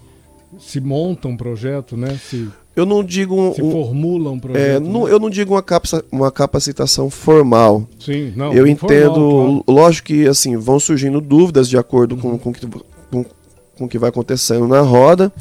[0.59, 2.19] se monta um projeto, né?
[2.29, 4.83] Se, Eu não digo um, se formula um é, projeto.
[4.85, 5.13] não- né?
[5.13, 7.89] eu não digo uma, capsa- uma capacitação formal.
[7.99, 8.53] Sim, não.
[8.53, 9.65] eu entendo, claro.
[9.67, 12.37] lógico que assim vão surgindo dúvidas de acordo Uhum.
[12.37, 13.25] com, com, que, com,
[13.79, 15.33] com o que vai acontecendo na roda.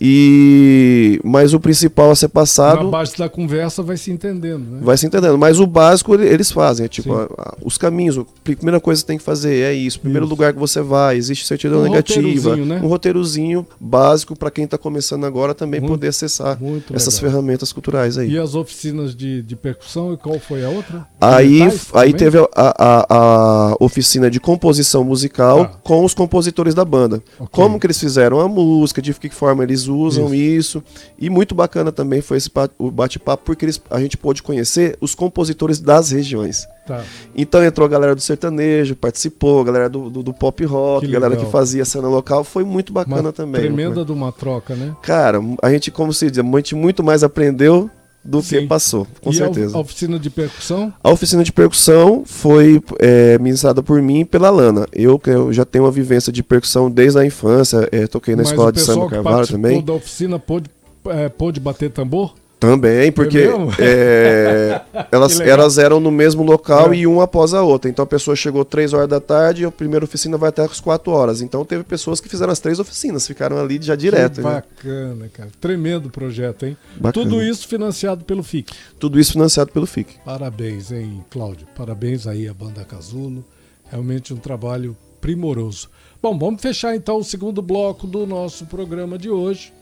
[0.00, 4.78] E mas o principal a ser passado Na base da conversa vai se entendendo, né?
[4.82, 5.36] vai se entendendo.
[5.38, 8.18] Mas o básico ele- eles fazem, é tipo a- a- os caminhos.
[8.18, 10.00] A primeira coisa que tem que fazer é isso.
[10.00, 10.30] Primeiro Isso.
[10.30, 12.80] lugar que você vai, existe certidão Um negativa, roteirozinho, né?
[12.82, 16.58] um roteirozinho básico para quem está começando agora também Muito- poder acessar
[16.92, 18.30] essas ferramentas culturais aí.
[18.30, 21.06] E as oficinas de, de percussão, e qual foi a outra?
[21.20, 22.12] Aí, aí também?
[22.14, 25.72] teve a, a- a oficina de composição musical Tá.
[25.82, 27.22] com os compositores da banda.
[27.38, 27.48] Ok.
[27.52, 30.82] Como que eles fizeram a música, de que forma eles usam isso.
[31.18, 35.14] E muito bacana também foi esse o bate-papo, porque eles, a gente pôde conhecer os
[35.14, 36.66] compositores das regiões.
[36.86, 37.04] Tá.
[37.34, 41.10] Então entrou a galera do sertanejo, participou, a galera do, do, do pop rock, a
[41.10, 43.60] galera que fazia cena local, foi muito bacana Uma também.
[43.60, 44.96] Tremenda de uma troca, né?
[45.02, 47.90] Cara, a gente, como se diz, a gente muito mais aprendeu
[48.22, 48.60] do Sim.
[48.60, 49.76] que passou, com e certeza.
[49.76, 50.92] A, oficina de percussão?
[51.02, 54.86] A oficina de percussão foi é, ministrada por mim e pela Lana.
[54.92, 58.50] Eu, eu já tenho uma vivência de percussão desde a infância, é, toquei na Mas
[58.50, 59.82] escola de samba Carvalho também.
[59.82, 60.68] da oficina pôde,
[61.06, 62.34] é, pôde bater tambor?
[62.60, 63.72] Também, porque mesmo?
[63.78, 66.96] é, elas, elas eram no mesmo local É.
[66.98, 67.90] e uma após a outra.
[67.90, 70.78] Então a pessoa chegou 3 horas da tarde e a primeira oficina vai até as
[70.78, 71.40] 4 horas.
[71.40, 74.34] Então teve pessoas que fizeram as três oficinas, ficaram ali já direto.
[74.36, 74.52] Que né?
[74.52, 75.50] bacana, cara.
[75.58, 76.76] Tremendo projeto, hein?
[76.96, 77.12] Bacana.
[77.12, 78.70] Tudo isso financiado pelo FIC.
[78.98, 80.18] Tudo isso financiado pelo FIC.
[80.22, 81.66] Parabéns, hein, Cláudio?
[81.74, 83.42] Parabéns aí à Banda Casulo.
[83.90, 85.88] Realmente um trabalho primoroso.
[86.22, 89.72] Bom, vamos fechar então o segundo bloco do nosso programa de hoje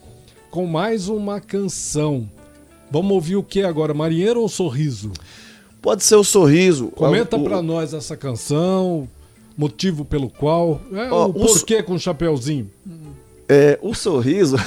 [0.51, 2.29] com mais uma canção.
[2.91, 3.95] Vamos ouvir o que agora?
[3.95, 5.13] Marinheiro ou Sorriso?
[5.81, 6.89] Pode ser o sorriso.
[6.89, 9.09] Comenta o, pra nós essa canção,
[9.57, 12.69] motivo pelo qual, é, Ó, o o porquê com o chapeuzinho.
[13.49, 14.57] É, o sorriso.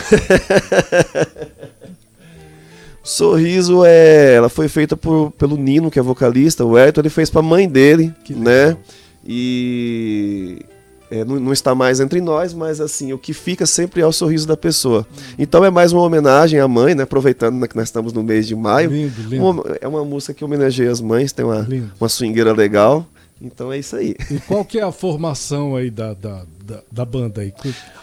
[3.03, 6.65] o sorriso é, ela foi feita por, pelo Nino, que é vocalista.
[6.65, 8.65] O Elton ele fez pra mãe dele, Que né?
[8.67, 8.79] legal.
[9.25, 10.65] E
[11.11, 14.11] é, não, não está mais entre nós, mas assim, o que fica sempre é o
[14.11, 15.05] sorriso da pessoa.
[15.37, 17.03] Então é mais uma homenagem à mãe, né?
[17.03, 18.89] Aproveitando né, que nós estamos no mês de maio.
[18.89, 19.43] Lindo, lindo.
[19.45, 21.91] Uma- é uma música que homenageia as mães, tem uma, Lindo.
[21.99, 23.05] uma swingueira legal.
[23.41, 24.15] Então é isso aí.
[24.29, 27.51] E qual que é a formação aí da, da, da, da banda aí?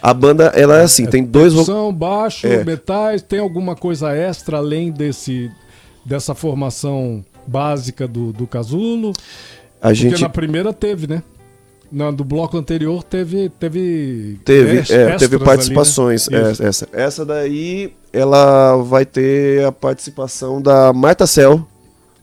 [0.01, 2.63] A banda, ela é assim, tem dois São baixo, É.
[2.63, 5.49] metais, tem alguma coisa extra além desse
[6.05, 9.13] dessa formação básica do, do Casulo?
[9.81, 11.23] A Porque gente na primeira teve, né?
[11.91, 15.45] Na, do bloco anterior teve teve Teve, é, teve ali, né?
[15.45, 16.27] participações.
[16.29, 16.87] é, essa.
[16.93, 21.65] essa daí, ela vai ter a participação da Marta Cell,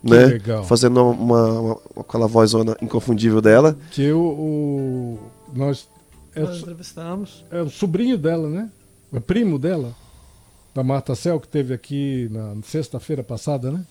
[0.05, 0.27] Que né?
[0.27, 0.63] legal.
[0.65, 3.77] Fazendo uma, uma- aquela vozona inconfundível dela.
[3.91, 5.19] Que o, o
[5.53, 5.89] nós
[6.35, 7.45] é, Nós o- entrevistamos.
[7.51, 8.71] é o sobrinho dela, né?
[9.13, 9.93] É primo dela,
[10.75, 13.85] da Marta Cel que teve aqui na sexta-feira passada, né?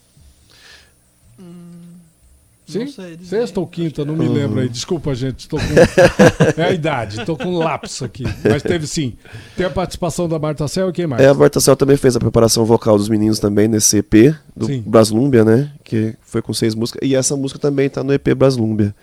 [2.65, 2.79] Sim?
[2.79, 3.17] Não sei.
[3.23, 4.67] Sexta ou quinta, não me lembro aí.
[4.67, 5.41] Desculpa, gente.
[5.41, 5.65] Estou com.
[6.59, 8.23] é a idade, estou com um lapso aqui.
[8.43, 9.13] Mas teve sim.
[9.55, 11.21] Tem a participação da Marta Cel e quem mais?
[11.21, 14.65] É, a Marta Cell também fez a preparação vocal dos meninos também nesse EP do
[14.65, 14.83] Sim.
[14.85, 15.71] Braslúmbia, né?
[15.83, 17.07] Que foi com seis músicas.
[17.07, 18.95] E essa música também tá no EP Braslúmbia.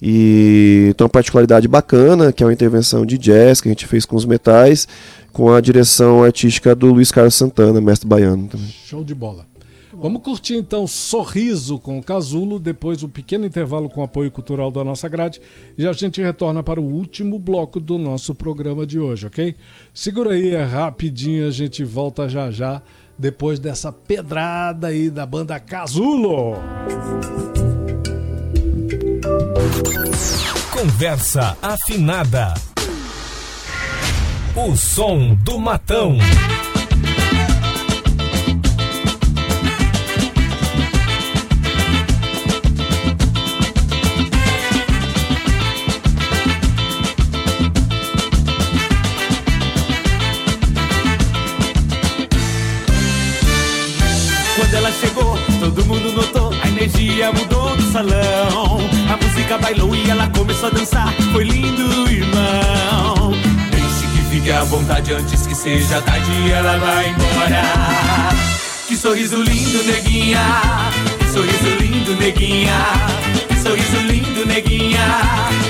[0.00, 4.04] E tem uma particularidade bacana, que é uma intervenção de jazz que a gente fez
[4.04, 4.86] com os metais,
[5.32, 8.68] com a direção artística do Luiz Carlos Santana, mestre baiano também.
[8.68, 9.50] Show de bola.
[9.92, 14.84] Vamos curtir então Sorriso com o Casulo, depois o pequeno intervalo com apoio cultural da
[14.84, 15.40] nossa grade
[15.76, 19.56] e a gente retorna para o último bloco do nosso programa de hoje, ok?
[19.92, 22.80] Segura aí, é rapidinho, a gente volta já já,
[23.18, 26.54] depois dessa pedrada aí da banda Casulo.
[30.72, 32.54] Conversa afinada.
[34.56, 36.16] O som do matão.
[57.00, 58.78] Notou, a energia mudou do salão.
[59.12, 61.12] A música bailou e ela começou a dançar.
[61.32, 63.32] Foi lindo, irmão.
[63.70, 67.62] Deixe que fique à vontade antes que seja tarde, ela vai embora.
[68.86, 70.40] Que sorriso lindo, neguinha.
[71.18, 72.78] Que sorriso lindo, neguinha.
[73.48, 75.06] Que sorriso lindo, neguinha.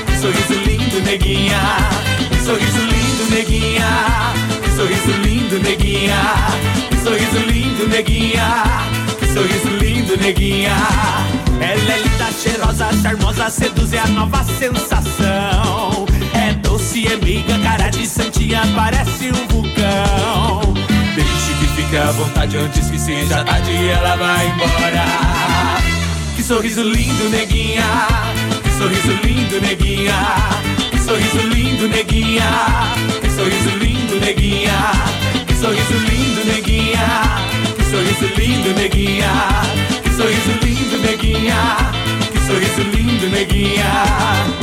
[0.07, 1.89] Que sorriso lindo, neguinha.
[2.31, 3.31] Que sorriso lindo, neguinha.
[3.31, 4.33] Que sorriso lindo, neguinha.
[4.63, 6.21] Que sorriso lindo, neguinha.
[6.91, 9.00] Que sorriso lindo, neguinha.
[11.61, 16.07] Ela é linda, cheirosa, charmosa, seduz é a nova sensação.
[16.35, 20.75] É doce, é meiga, cara de santinha, parece um vulcão.
[21.15, 25.05] Deixe que fique à vontade antes que seja tarde e ela vai embora.
[26.35, 27.85] Que sorriso lindo, neguinha.
[28.63, 30.15] Que sorriso lindo, neguinha.
[30.91, 32.51] Que sorriso lindo, neguinha.
[33.21, 34.93] Que sorriso lindo, neguinha.
[35.47, 37.30] Que sorriso lindo, neguinha.
[37.91, 39.33] Sorriso lindo, neguinha.
[40.05, 41.77] Que sorriso lindo, neguinha.
[42.31, 44.60] Que sorriso lindo, neguinha.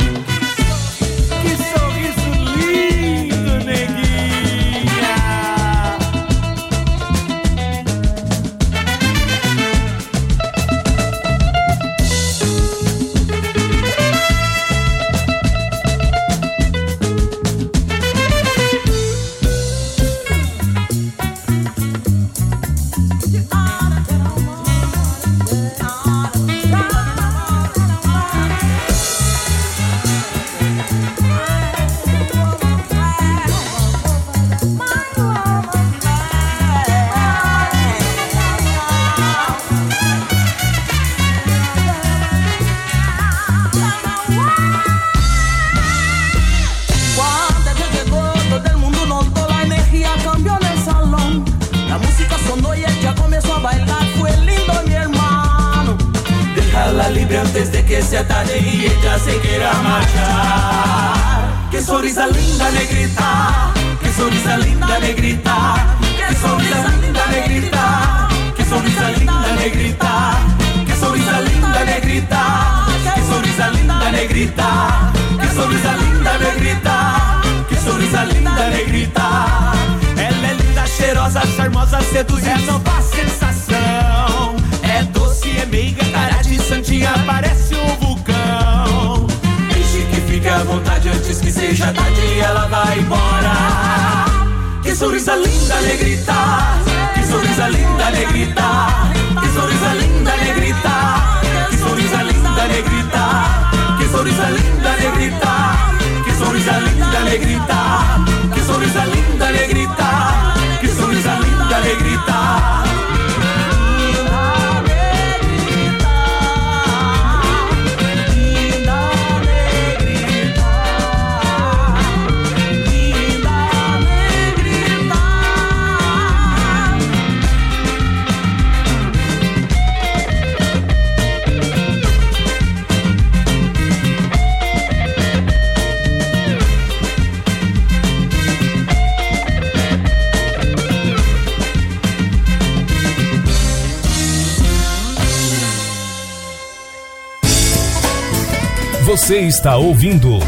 [149.28, 150.38] Você está ouvindo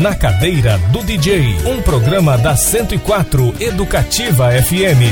[0.00, 5.10] Na Cadeira do DJ, um programa da 104 Educativa FM.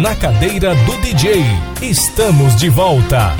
[0.00, 1.42] Na Cadeira do DJ,
[1.82, 3.34] estamos de volta.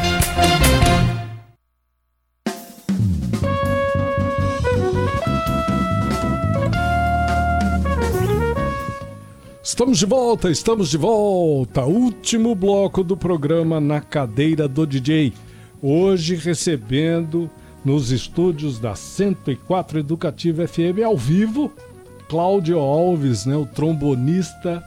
[9.63, 11.87] Estamos de volta, estamos de volta.
[11.87, 15.33] Último bloco do programa Na Cadeira do DJ.
[15.81, 17.49] Hoje recebendo
[17.85, 21.73] nos estúdios da 104 Educativa FM ao vivo,
[22.29, 24.83] Cláudio Alves, né, o trombonista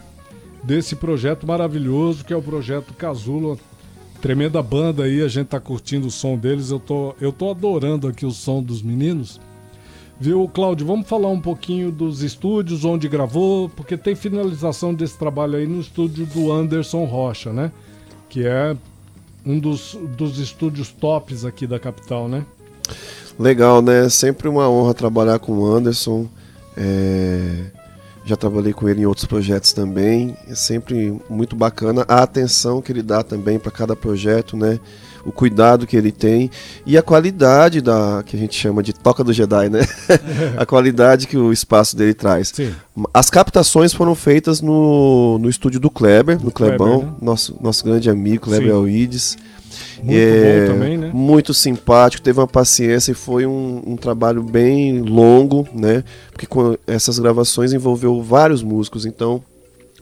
[0.62, 3.58] desse projeto maravilhoso que é o projeto Casulo.
[4.22, 6.70] Tremenda banda aí, a gente tá curtindo o som deles.
[6.70, 9.40] Eu tô, eu tô adorando aqui o som dos meninos.
[10.20, 10.86] Viu, Cláudio?
[10.86, 15.80] Vamos falar um pouquinho dos estúdios, onde gravou, porque tem finalização desse trabalho aí no
[15.80, 17.72] estúdio do Anderson Rocha, né?
[18.30, 18.76] Que é
[19.46, 22.46] um dos, dos estúdios tops aqui da capital, né?
[23.40, 24.08] Legal, né?
[24.10, 26.28] Sempre uma honra trabalhar com o Anderson.
[26.78, 27.66] É,
[28.26, 30.38] Já trabalhei com ele em outros projetos também.
[30.48, 34.80] É sempre muito bacana a atenção que ele dá também para cada projeto, né?
[35.26, 36.50] O cuidado que ele tem
[36.86, 39.82] e a qualidade da que a gente chama de toca do Jedi, né?
[40.58, 42.52] a qualidade que o espaço dele traz.
[42.54, 42.74] Sim.
[43.14, 47.14] As captações foram feitas no, no estúdio do Kleber, no Kleber, Clebão, né?
[47.22, 48.78] nosso, nosso grande amigo, Kleber Sim.
[50.04, 51.12] Muito É, bom também, né?
[51.14, 56.04] Muito simpático, teve uma paciência e foi um, um trabalho bem longo, né?
[56.32, 59.44] Porque com essas gravações envolveu vários músicos, então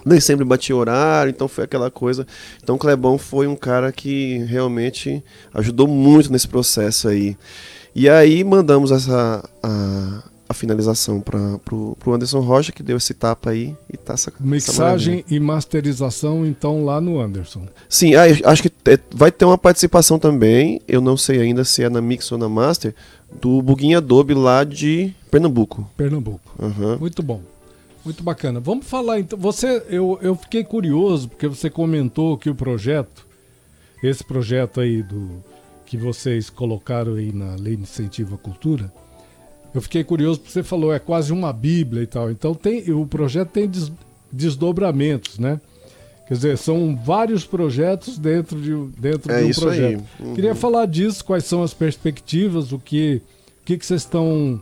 [0.05, 2.25] nem sempre batia horário, então foi aquela coisa.
[2.61, 5.23] Então o Clebão foi um cara que realmente
[5.53, 7.37] ajudou muito nesse processo aí.
[7.95, 13.13] E aí mandamos essa a, a finalização para pro, pro Anderson Rocha, que deu esse
[13.13, 15.37] tapa aí e tá essa, essa Mixagem maravilha.
[15.37, 17.67] e masterização, então, lá no Anderson.
[17.87, 18.71] Sim, acho que
[19.13, 22.49] vai ter uma participação também, eu não sei ainda se é na Mix ou na
[22.49, 22.95] Master,
[23.39, 25.87] do Buguinha Adobe lá de Pernambuco.
[25.95, 26.51] Pernambuco.
[26.59, 26.97] Aham.
[26.99, 27.41] Muito bom.
[28.05, 28.59] Muito bacana.
[28.59, 29.37] Vamos falar então.
[29.39, 33.25] Você, eu, eu fiquei curioso porque você comentou que o projeto,
[34.01, 35.43] esse projeto aí do
[35.85, 38.91] que vocês colocaram aí na Lei de Incentivo à Cultura,
[39.73, 42.31] eu fiquei curioso porque você falou, é quase uma bíblia e tal.
[42.31, 43.91] Então tem, o projeto tem des-
[44.31, 45.59] desdobramentos, né?
[46.27, 50.03] Quer dizer, são vários projetos dentro de, dentro É de um isso projeto.
[50.19, 50.25] aí.
[50.27, 50.35] Uhum.
[50.35, 53.21] Queria falar disso, quais são as perspectivas, o que,
[53.61, 54.61] o que, que vocês estão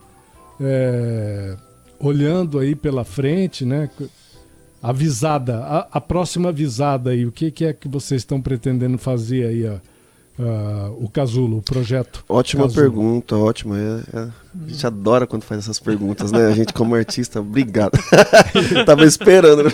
[0.61, 1.57] é,
[1.99, 3.89] olhando aí pela frente, né?
[4.81, 8.97] A visada, a, a próxima visada aí, o que, que é que vocês estão pretendendo
[8.97, 9.77] fazer aí, ó,
[10.39, 12.23] ah, o Casulo, o projeto?
[12.29, 12.81] Ótima Casulo?
[12.81, 13.75] pergunta, ótima.
[13.77, 14.29] É- é-
[14.65, 16.45] a gente adora quando faz essas perguntas, né?
[16.45, 17.97] A gente, como artista, obrigado.
[18.85, 19.63] Tava esperando.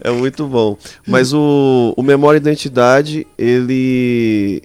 [0.00, 0.76] é muito bom.
[1.06, 4.62] Mas o, o Memória e Identidade, ele,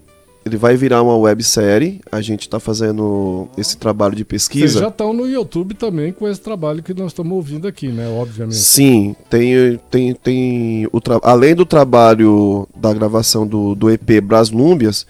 [0.48, 2.02] ele vai virar uma websérie.
[2.12, 4.80] A gente tá fazendo esse trabalho de Vocês pesquisa.
[4.80, 8.08] já estão no YouTube também com esse trabalho que nós estamos ouvindo aqui, né?
[8.10, 8.56] Obviamente.
[8.58, 15.06] Sim, tem, tem, tem o tra- além do trabalho da gravação do, do EP Braslúmbias,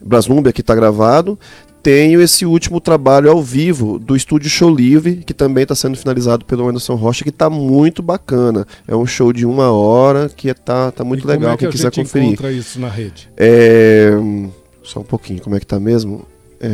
[0.00, 1.38] Braslúmbia que está gravado,
[1.82, 6.44] tenho esse último trabalho ao vivo do Estúdio Show Livre, que também está sendo finalizado
[6.44, 8.66] pelo Anderson Rocha, que está muito bacana.
[8.86, 11.70] É um show de uma hora que tá, tá muito E legal, é que quem
[11.70, 12.28] quiser conferir.
[12.28, 13.30] encontra isso na rede?
[13.34, 14.10] É,
[14.82, 16.24] Só um pouquinho, como é que tá mesmo?
[16.60, 16.68] É,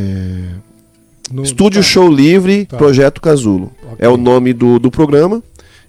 [1.30, 1.88] No- Estúdio tá.
[1.88, 2.76] Show Livre, Tá.
[2.76, 3.72] Projeto Casulo.
[3.82, 3.96] Ok.
[3.98, 5.42] É o nome do, do programa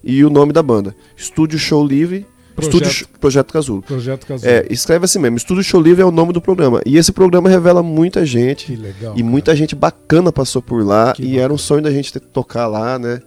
[0.03, 0.95] e o nome da banda.
[1.15, 3.82] Estúdio Show Livre, Projeto- Estúdio Projeto Casulo.
[3.84, 4.51] Projeto Casulo.
[4.51, 5.38] É, escreve assim mesmo.
[5.38, 6.82] Estúdio Show Livre é o nome do programa.
[6.86, 8.65] E esse programa revela muita gente.
[8.65, 9.13] Que legal.
[9.15, 11.13] e muita gente bacana passou por lá.
[11.13, 11.43] Que e bacana.
[11.43, 13.22] era um sonho da gente ter, tocar lá, né?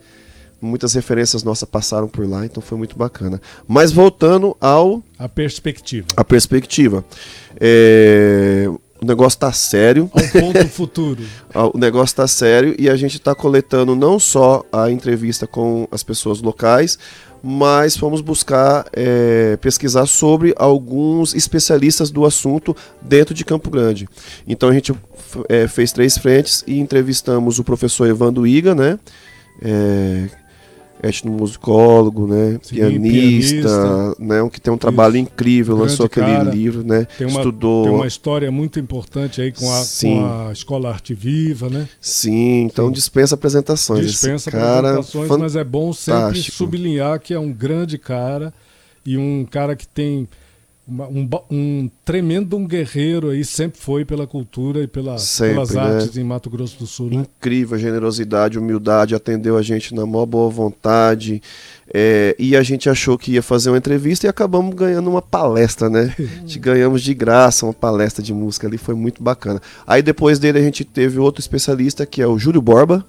[0.61, 3.41] Muitas referências nossas passaram por lá, então foi muito bacana.
[3.67, 6.07] Mas voltando ao A perspectiva.
[6.17, 7.05] a perspectiva.
[7.59, 8.67] É,
[9.01, 10.11] o negócio tá sério.
[10.13, 11.23] Ao ponto futuro.
[11.73, 16.03] O negócio tá sério e a gente está coletando não só a entrevista com as
[16.03, 16.99] pessoas locais,
[17.43, 24.07] mas fomos buscar é, pesquisar sobre alguns especialistas do assunto dentro de Campo Grande.
[24.47, 24.93] Então a gente
[25.49, 28.99] é, fez três frentes e entrevistamos o professor Evandro Iga, né?
[29.63, 30.29] É,
[31.03, 32.59] etnomusicólogo, né?
[32.63, 34.17] Sim, pianista, pianista.
[34.19, 34.43] né?
[34.43, 35.23] Um que tem um trabalho Isso.
[35.25, 36.51] incrível, Grande lançou aquele cara.
[36.51, 37.07] livro, né?
[37.19, 37.85] Tem uma, Estudou.
[37.85, 41.89] tem uma história muito importante aí com a, com a Escola Arte Viva, né?
[42.01, 42.93] Sim, então Sim.
[42.93, 44.07] dispensa apresentações.
[44.07, 46.57] Dispensa cara apresentações, mas é bom sempre fantástico.
[46.57, 48.53] sublinhar que é um grande cara
[49.05, 50.29] e um cara que tem
[50.91, 55.71] uma- um, um tremendo um guerreiro aí, sempre foi pela cultura e pela, Sempre, pelas
[55.71, 55.81] né?
[55.81, 57.09] artes em Mato Grosso do Sul.
[57.11, 57.17] Né?
[57.17, 61.41] incrível generosidade, humildade, atendeu a gente na maior boa vontade.
[61.93, 65.89] é, e a gente achou que ia fazer uma entrevista e acabamos ganhando uma palestra,
[65.91, 66.15] né?
[66.19, 69.61] Gente ganhamos de graça uma palestra de música ali, foi muito bacana.
[69.87, 73.05] Aí depois dele a gente teve outro especialista que é o Júlio Borba,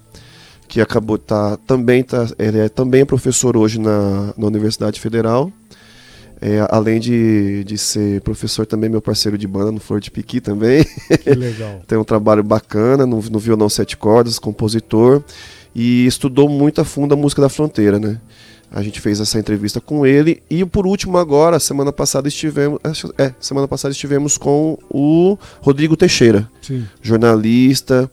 [0.66, 5.52] que acabou tá também tá, ele é também professor hoje na, na Universidade Federal.
[6.44, 10.40] É, além de, de ser professor também meu parceiro de banda no Flor de Piqui
[10.40, 10.84] também.
[11.22, 11.80] Que legal.
[11.86, 15.22] tem um trabalho bacana no, no violão sete cordas, compositor,
[15.72, 18.20] e estudou muito a fundo a música da fronteira, né?
[18.72, 22.80] A gente fez essa entrevista com ele e por último agora, semana passada estivemos,
[23.18, 26.84] é, semana passada estivemos com o Rodrigo Teixeira, Sim.
[27.00, 28.10] jornalista,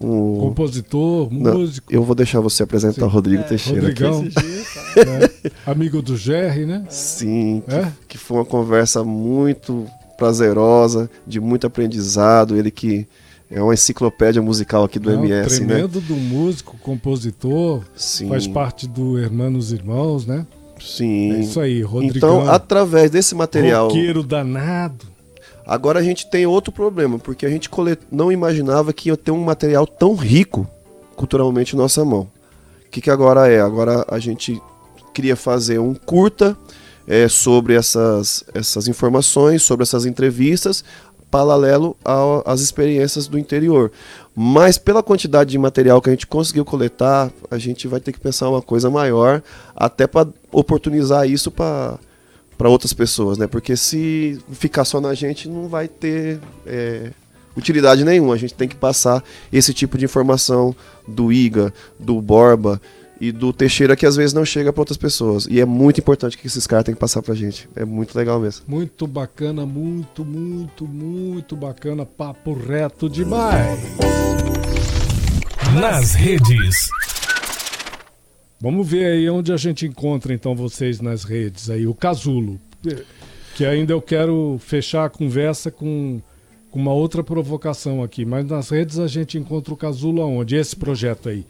[0.00, 3.06] um Compositor, Não, músico, eu vou deixar você apresentar Sim.
[3.06, 4.02] o Rodrigo Teixeira aqui.
[4.02, 5.50] Rodrigão, né?
[5.66, 6.84] amigo do Jerry, né?
[6.88, 7.92] Sim, que, É?
[8.08, 9.86] que foi uma conversa muito
[10.16, 13.06] prazerosa, de muito aprendizado, ele que
[13.50, 15.66] é uma enciclopédia musical aqui do Não, MS, né?
[15.66, 18.28] tremendo do músico, compositor, Sim.
[18.28, 20.46] faz parte do Hermanos Irmãos, né?
[20.78, 21.32] Sim.
[21.32, 22.40] É isso aí, Rodrigão.
[22.42, 23.88] Então, através desse material.
[23.88, 25.09] Roqueiro danado.
[25.70, 27.70] Agora a gente tem outro problema, porque a gente
[28.10, 30.68] não imaginava que ia ter um material tão rico
[31.14, 32.28] culturalmente em nossa mão.
[32.84, 33.60] O que, que agora é?
[33.60, 34.60] Agora a gente
[35.14, 36.58] queria fazer um curta
[37.06, 40.82] é, sobre essas, essas informações, sobre essas entrevistas,
[41.30, 41.96] paralelo
[42.44, 43.92] às experiências do interior.
[44.34, 48.18] Mas pela quantidade de material que a gente conseguiu coletar, a gente vai ter que
[48.18, 49.40] pensar uma coisa maior,
[49.76, 51.96] até para oportunizar isso para
[52.60, 53.46] para outras pessoas, né?
[53.46, 57.10] Porque se ficar só na gente, não vai ter é,
[57.56, 58.34] utilidade nenhuma.
[58.34, 60.76] A gente tem que passar esse tipo de informação
[61.08, 62.78] do Iga, do Borba
[63.18, 65.46] e do Teixeira que às vezes não chega para outras pessoas.
[65.48, 67.66] E é muito importante que esses caras têm que passar pra gente.
[67.74, 68.62] É muito legal mesmo.
[68.68, 72.04] Muito bacana, muito, muito, muito bacana.
[72.04, 73.80] Papo reto demais.
[75.80, 76.90] Nas redes.
[78.60, 81.86] Vamos ver aí onde a gente encontra então vocês nas redes aí.
[81.86, 82.60] O Casulo.
[83.54, 86.20] Que ainda eu quero fechar a conversa com,
[86.70, 88.24] com uma outra provocação aqui.
[88.26, 90.56] Mas nas redes a gente encontra o Casulo aonde?
[90.56, 91.46] Esse projeto aí.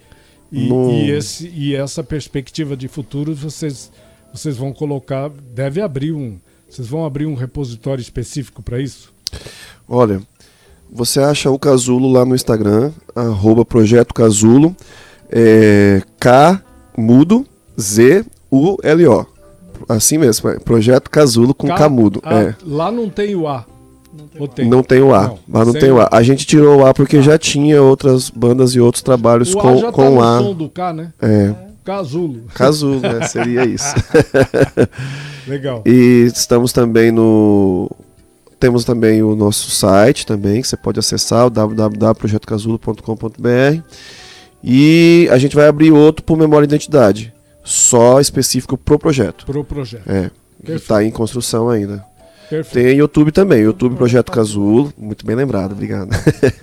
[0.53, 3.91] E, e esse, e essa perspectiva de futuro vocês,
[4.33, 5.31] vocês vão colocar.
[5.53, 6.39] Deve abrir um.
[6.69, 9.13] Vocês vão abrir um repositório específico para isso?
[9.89, 10.23] Olha,
[10.93, 14.77] Você acha o Casulo lá no Instagram, arroba Projeto Casulo,
[15.29, 16.63] é, K
[17.01, 17.47] mudo,
[17.81, 19.27] Z U L O.
[19.89, 22.21] Assim mesmo, é Projeto Casulo com Ca- K mudo.
[22.23, 22.55] Ah, é.
[22.65, 23.65] Lá não tem o A.
[24.39, 24.69] Ou tem?
[24.69, 26.09] Não tem o A, Não, mas não tem o A.
[26.13, 29.63] A gente tirou o A porque já tinha outras bandas e outros trabalhos O A
[29.63, 30.39] com, já com tá A.
[30.43, 31.13] som do K, né?
[31.21, 32.41] É, Casulo.
[32.55, 33.27] Casulo, né?
[33.27, 33.95] Seria isso.
[35.49, 35.83] Legal.
[35.87, 37.91] E estamos também no.
[38.59, 43.81] Temos também o nosso site também, que você pode acessar, o www.projetocasulo.com.br.
[44.63, 47.33] E a gente vai abrir outro por memória e identidade,
[47.65, 49.47] só específico pro projeto.
[49.47, 50.09] Pro projeto.
[50.09, 50.31] É,
[50.65, 52.05] que está em construção ainda.
[52.49, 52.87] Perfeito.
[52.87, 56.11] Tem YouTube também, YouTube Projeto Casulo, muito bem lembrado, obrigado.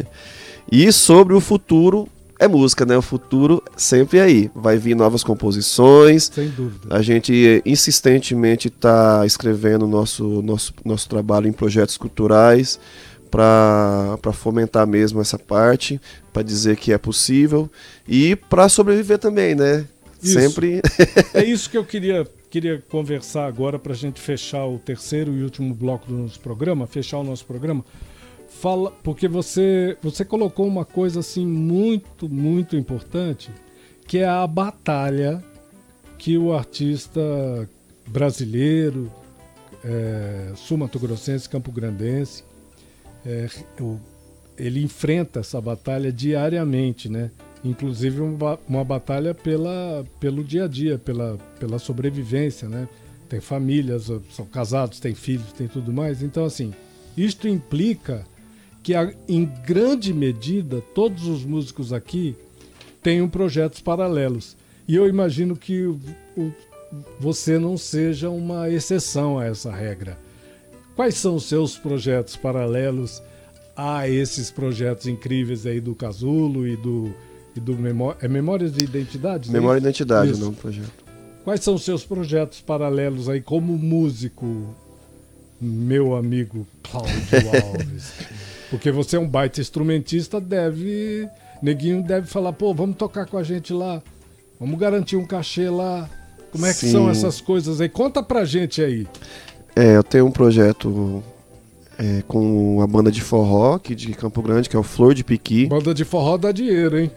[0.69, 2.95] e sobre o futuro, é música, né?
[2.97, 4.51] O futuro sempre é aí.
[4.53, 6.29] Vai vir novas composições.
[6.33, 6.95] Sem dúvida.
[6.95, 12.79] A gente insistentemente está escrevendo nosso, nosso, nosso trabalho em projetos culturais
[13.29, 15.99] para fomentar mesmo essa parte,
[16.33, 17.69] para dizer que é possível
[18.07, 19.85] e para sobreviver também, né?
[20.21, 20.39] Isso.
[20.39, 20.81] Sempre.
[21.33, 25.43] É isso que eu queria, queria conversar agora para a gente fechar o terceiro e
[25.43, 27.85] último bloco do nosso programa, fechar o nosso programa.
[28.49, 33.51] Fala, porque você, você colocou uma coisa assim muito, muito importante,
[34.07, 35.43] que é a batalha
[36.17, 37.21] que o artista
[38.07, 39.11] brasileiro,
[39.83, 42.43] é, sul-mato-grossense, campo-grandense,
[43.27, 43.47] é,
[44.57, 47.29] ele enfrenta essa batalha diariamente, né?
[47.63, 52.87] Inclusive uma, uma batalha pela, pelo dia a dia, pela, pela sobrevivência, né?
[53.27, 56.23] Tem famílias, são casados, tem filhos, tem tudo mais.
[56.23, 56.73] Então, assim,
[57.17, 58.25] isto implica
[58.81, 58.93] que,
[59.27, 62.35] em grande medida, todos os músicos aqui
[63.03, 64.55] tenham projetos paralelos.
[64.87, 65.99] E eu imagino que o-
[66.37, 66.53] o-
[67.19, 70.17] você não seja uma exceção a essa regra.
[70.97, 73.21] Quais são os seus projetos paralelos
[73.75, 77.13] a esses projetos incríveis aí do Casulo e do,
[77.55, 79.51] e do Memó é Memórias de Identidade?
[79.51, 80.41] Memória e identidade, Isso.
[80.41, 81.05] não projeto.
[81.43, 84.75] Quais são os seus projetos paralelos aí como músico,
[85.61, 87.13] meu amigo Cláudio
[87.63, 88.13] Alves?
[88.71, 91.29] Porque você é um baita instrumentista, deve.
[91.61, 94.01] Neguinho deve falar, pô, vamos tocar com a gente lá.
[94.59, 96.09] Vamos garantir um cachê lá.
[96.51, 96.91] Como é que Sim.
[96.91, 97.87] são essas coisas aí?
[97.87, 99.07] Conta pra gente aí.
[99.77, 101.23] É, eu tenho um projeto
[101.99, 105.23] é, com a banda de forró aqui de Campo Grande, que é o Flor de
[105.23, 105.67] Piqui.
[105.67, 107.11] Banda de forró dá dinheiro, hein?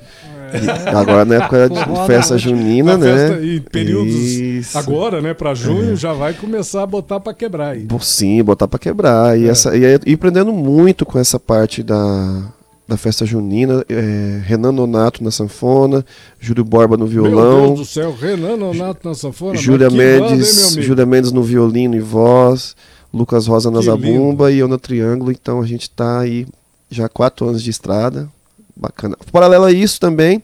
[0.52, 3.12] E Agora na época de festa junina, Na né?
[3.28, 4.76] festa, e períodos Isso.
[4.76, 4.80] É.
[4.80, 7.86] agora, né, pra junho, já vai começar a botar pra quebrar aí.
[8.00, 9.38] Sim, botar pra quebrar.
[9.38, 9.48] E, É.
[9.50, 12.42] essa, e, aí- e aprendendo muito com essa parte da,
[12.90, 13.84] da festa junina.
[13.88, 16.04] é, Renan Nonato na sanfona,
[16.40, 19.56] Júlio Borba no Meu violão, Deus do céu, Renan Nonato na sanfona.
[19.56, 20.82] Júlia banda, meu Mendes, amigo?
[20.82, 22.74] Júlia Mendes no violino e voz,
[23.14, 25.30] Lucas Rosa na Que zabumba e eu no triângulo.
[25.30, 26.46] Então a gente tá aí
[26.90, 28.28] já há quatro anos de estrada.
[28.74, 29.16] Bacana.
[29.30, 30.42] Paralelo a isso também,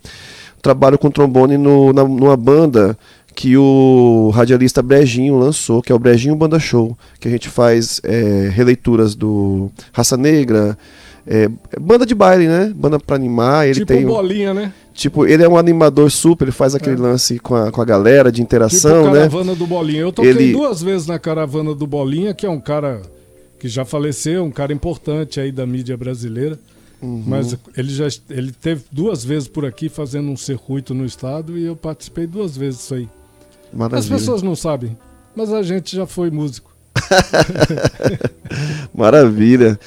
[0.61, 2.97] trabalho com trombone no, na, numa banda
[3.34, 8.01] que o radialista Brejinho lançou, que é o Brejinho Banda Show, que a gente faz
[8.05, 10.76] é, releituras do Raça Negra,
[11.26, 11.48] é,
[11.80, 12.72] banda de baile, né?
[12.74, 13.64] Banda pra animar.
[13.66, 14.72] Ele tipo tem um- bolinha, né?
[14.94, 16.98] Tipo, ele é um animador super, ele faz aquele É.
[16.98, 19.18] lance com a, com a galera de Tipo interação, né?
[19.18, 20.00] caravana do Bolinha.
[20.00, 23.02] Eu toquei Ele- duas vezes na caravana do Bolinha, que é um cara
[23.58, 26.58] que já faleceu, um cara importante aí da mídia brasileira.
[27.02, 27.22] Uhum.
[27.26, 31.66] Mas ele já ele teve duas vezes por aqui fazendo um circuito no estado e
[31.66, 33.08] eu participei duas vezes disso aí.
[33.72, 34.16] As Maravilha.
[34.16, 34.96] pessoas não sabem,
[35.34, 36.70] mas a gente já foi músico.
[38.94, 39.78] Maravilha.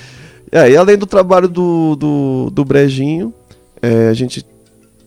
[0.52, 3.34] E aí, além do trabalho do, do, do Brejinho,
[3.82, 4.44] é, a gente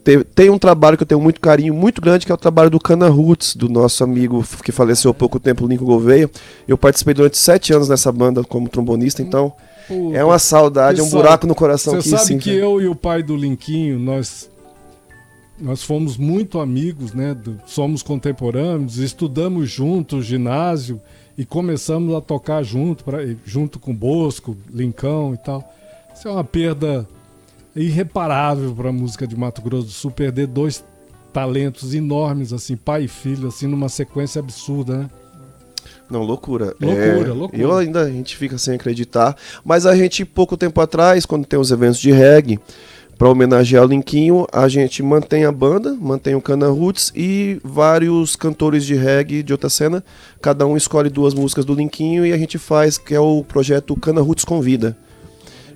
[0.04, 2.70] te- tem um trabalho que eu tenho muito carinho, muito grande, que é o trabalho
[2.70, 6.30] do Cana Roots, do nosso amigo que faleceu há pouco tempo, o Lincoln Gouveia.
[6.66, 9.52] Eu participei durante sete anos nessa banda como trombonista, então
[9.88, 12.62] Puta, é uma saudade, é um buraco no coração Você que sabe sim, que velho.
[12.64, 14.48] eu e o pai do Linquinho, nós,
[15.60, 17.34] nós fomos muito amigos, né?
[17.34, 21.00] do- somos contemporâneos, estudamos juntos, ginásio,
[21.36, 25.72] e começamos a tocar junto, pra, junto com Bosco, Lincão e tal.
[26.14, 27.06] Isso é uma perda
[27.74, 30.84] irreparável para a música de Mato Grosso do Sul, perder dois
[31.32, 35.10] talentos enormes, assim, pai e filho, assim, numa sequência absurda, né?
[36.10, 36.74] Não, loucura.
[36.78, 37.62] Loucura, É, loucura.
[37.62, 39.34] Eu ainda, a gente fica sem acreditar.
[39.64, 42.60] Mas a gente, pouco tempo atrás, quando tem os eventos de reggae,
[43.22, 48.34] para homenagear o Linquinho, a gente mantém a banda, mantém o Cana Roots e vários
[48.34, 50.02] cantores de reggae de outra cena.
[50.40, 53.94] Cada um escolhe duas músicas do Linquinho e a gente faz, que é o projeto
[53.94, 54.96] Cana Roots Convida.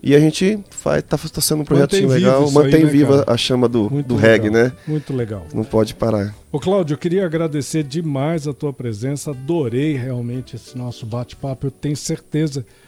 [0.03, 2.85] E a gente faz, tá, tá sendo um projetinho Mantém vivo legal, isso aí, mantém
[2.85, 3.33] né, viva cara?
[3.33, 4.31] a chama do, Muito do legal.
[4.33, 4.73] reggae, né?
[4.85, 5.47] Muito legal.
[5.55, 6.35] Não pode parar.
[6.51, 11.71] Ô Cláudio, eu queria agradecer demais a tua presença, adorei realmente esse nosso bate-papo, eu
[11.71, 12.86] tenho certeza que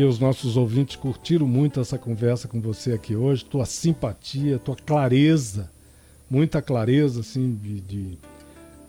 [0.00, 5.70] os nossos ouvintes curtiram muito essa conversa com você aqui hoje, tua simpatia, tua clareza,
[6.30, 8.18] muita clareza assim de, de,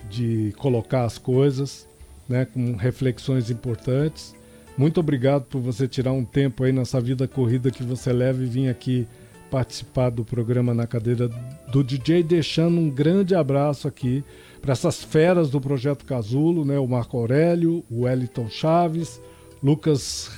[0.10, 1.86] de colocar as coisas,
[2.30, 4.34] né, com reflexões importantes.
[4.78, 8.45] Muito obrigado por você tirar um tempo aí nessa vida corrida que você leva e
[8.45, 9.06] vir aqui
[9.51, 11.30] participar do programa na cadeira
[11.72, 14.24] do DJ, deixando um grande abraço aqui
[14.62, 16.80] para essas feras do projeto Casulo, né?
[16.80, 19.22] O Marco Aurélio, o Wellington Chaves,
[19.62, 20.32] Lucas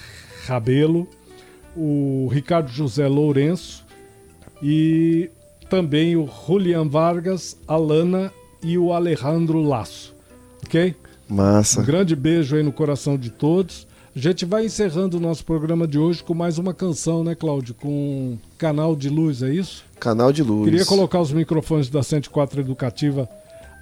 [0.46, 1.08] Rabelo,
[1.76, 3.86] o Ricardo José Lourenço
[4.62, 5.30] e
[5.70, 8.32] também o Julian Vargas, a Lana
[8.64, 10.14] e o Alejandro Laço.
[10.66, 10.96] Ok?
[11.28, 11.82] Massa.
[11.82, 13.88] Um grande beijo aí no coração de todos.
[14.16, 17.74] A gente vai encerrando o nosso programa de hoje com mais uma canção, né, Cláudio?
[17.74, 19.84] Com Canal de Luz, é isso?
[20.00, 20.66] Canal de Luz.
[20.66, 23.28] Queria colocar os microfones da 104 Educativa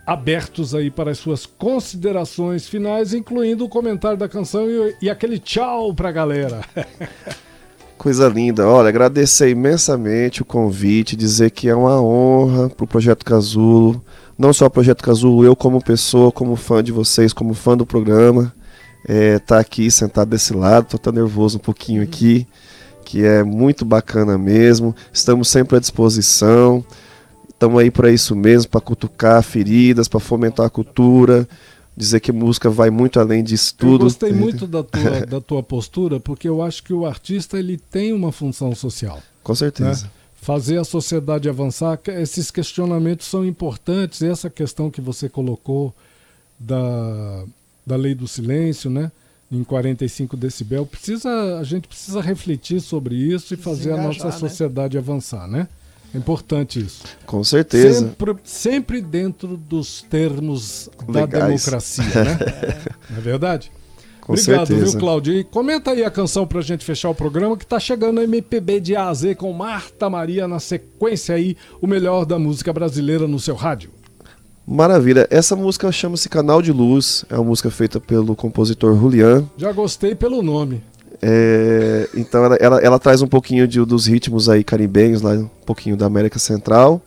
[0.06, 5.40] abertos aí para as suas considerações finais, incluindo o comentário da canção e, e aquele
[5.40, 6.62] tchau pra galera.
[7.98, 8.68] Coisa linda.
[8.68, 14.04] Olha, agradecer imensamente o convite, dizer que é uma honra pro Projeto Casulo.
[14.38, 17.86] Não só o Projeto Casulo, eu como pessoa, como fã de vocês, como fã do
[17.86, 18.54] programa,
[19.08, 22.46] é, tá aqui sentado desse lado, tô até nervoso um pouquinho aqui,
[23.06, 24.94] que é muito bacana mesmo.
[25.14, 26.84] Estamos sempre à disposição.
[27.54, 31.48] Estamos aí para isso mesmo, para cutucar feridas, para fomentar a cultura,
[31.96, 34.04] dizer que música vai muito além disso Eu tudo.
[34.06, 38.12] gostei muito da tua, da tua postura, porque eu acho que o artista ele tem
[38.12, 39.22] uma função social.
[39.44, 40.06] Com certeza.
[40.06, 40.12] né?
[40.42, 44.22] Fazer a sociedade avançar, esses questionamentos são importantes.
[44.22, 45.94] Essa questão que você colocou
[46.60, 47.46] da,
[47.86, 49.10] da lei do silêncio, né?
[49.50, 54.32] Em 45 decibel, precisa, a gente precisa refletir sobre isso e fazer a nossa né?
[54.32, 55.68] sociedade avançar, né?
[56.14, 57.04] É importante isso.
[57.26, 58.02] Com certeza.
[58.08, 61.46] Sempre, sempre dentro dos termos da Legais.
[61.46, 62.40] democracia, né?
[63.10, 63.72] Não é verdade?
[64.22, 64.92] Com Obrigado, certeza.
[64.92, 65.34] viu, Claudio?
[65.34, 68.80] E comenta aí a canção pra gente fechar o programa, que tá chegando a MPB
[68.80, 73.28] de A a Z com Marta Maria na sequência aí, o melhor da música brasileira
[73.28, 73.90] no seu rádio.
[74.66, 75.28] Maravilha.
[75.30, 77.26] Essa música chama-se Canal de Luz.
[77.30, 79.44] É uma música feita pelo compositor Julian.
[79.58, 80.82] Já gostei pelo nome.
[81.26, 85.48] É, então ela, ela, ela traz um pouquinho de- dos ritmos aí caribenhos, lá, um
[85.66, 87.02] pouquinho da América Central.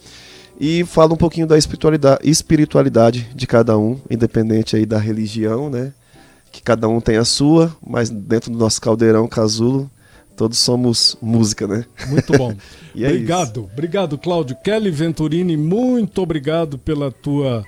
[0.58, 5.92] E fala um pouquinho da espiritualidade, espiritualidade de cada um, independente aí da religião, né?
[6.50, 9.90] Que cada um tem a sua, mas dentro do nosso caldeirão casulo,
[10.34, 11.84] todos somos música, né?
[12.08, 12.54] Muito bom.
[12.98, 14.56] É obrigado, obrigado, Cláudio.
[14.64, 17.62] Kelly Venturini, muito obrigado pela tua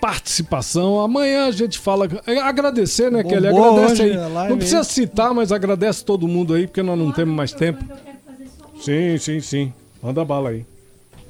[0.00, 1.00] participação.
[1.00, 2.08] Amanhã a gente fala.
[2.26, 3.48] é, Agradecer, né, Kelly?
[3.48, 4.16] Agradece hoje aí.
[4.16, 7.84] live, Não precisa citar, mas agradece todo mundo aí, porque nós não temos mais tempo.
[8.80, 9.72] Sim, sim, sim.
[10.02, 10.64] Manda bala aí.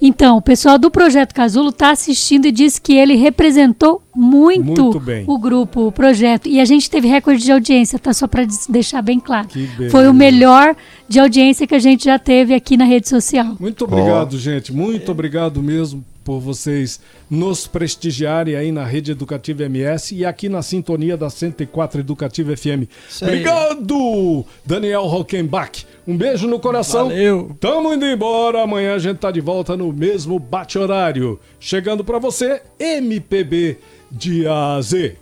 [0.01, 5.01] Então, o pessoal do Projeto Casulo está assistindo e diz que ele representou muito, Muito
[5.01, 5.25] bem.
[5.27, 6.49] o grupo, o projeto.
[6.49, 8.13] E a gente teve recorde de audiência, tá?
[8.13, 9.49] Só para deixar bem claro.
[9.91, 10.77] Foi o melhor
[11.09, 13.57] de audiência que a gente já teve aqui na rede social.
[13.59, 14.73] Muito obrigado, gente.
[14.73, 17.01] Muito obrigado mesmo por vocês
[17.31, 22.85] nos prestigiarem aí na Rede Educativa MS e aqui na sintonia da 104 Educativa FM.
[23.23, 25.87] Obrigado, Daniel Rockenbach.
[26.07, 27.09] Um beijo no coração.
[27.09, 27.57] Valeu.
[27.59, 28.63] Tamo indo embora.
[28.63, 31.41] Amanhã a gente tá de volta no mesmo bate-horário.
[31.59, 33.79] Chegando pra você, MPB
[34.13, 35.17] de A a Z.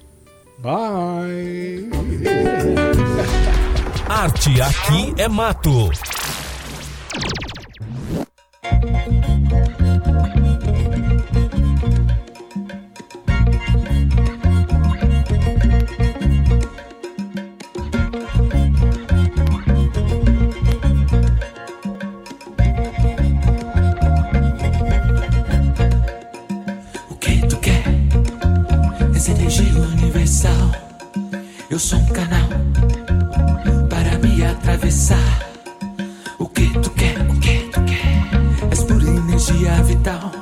[0.59, 1.88] Bye.
[4.11, 5.88] Arte aqui é mato.
[31.76, 32.48] Eu sou um canal
[33.90, 35.46] para me atravessar.
[36.38, 37.20] O que tu quer?
[37.20, 38.70] O que tu quer?
[38.70, 40.32] És pura energia vital.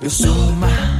[0.00, 0.93] Eu sou o mar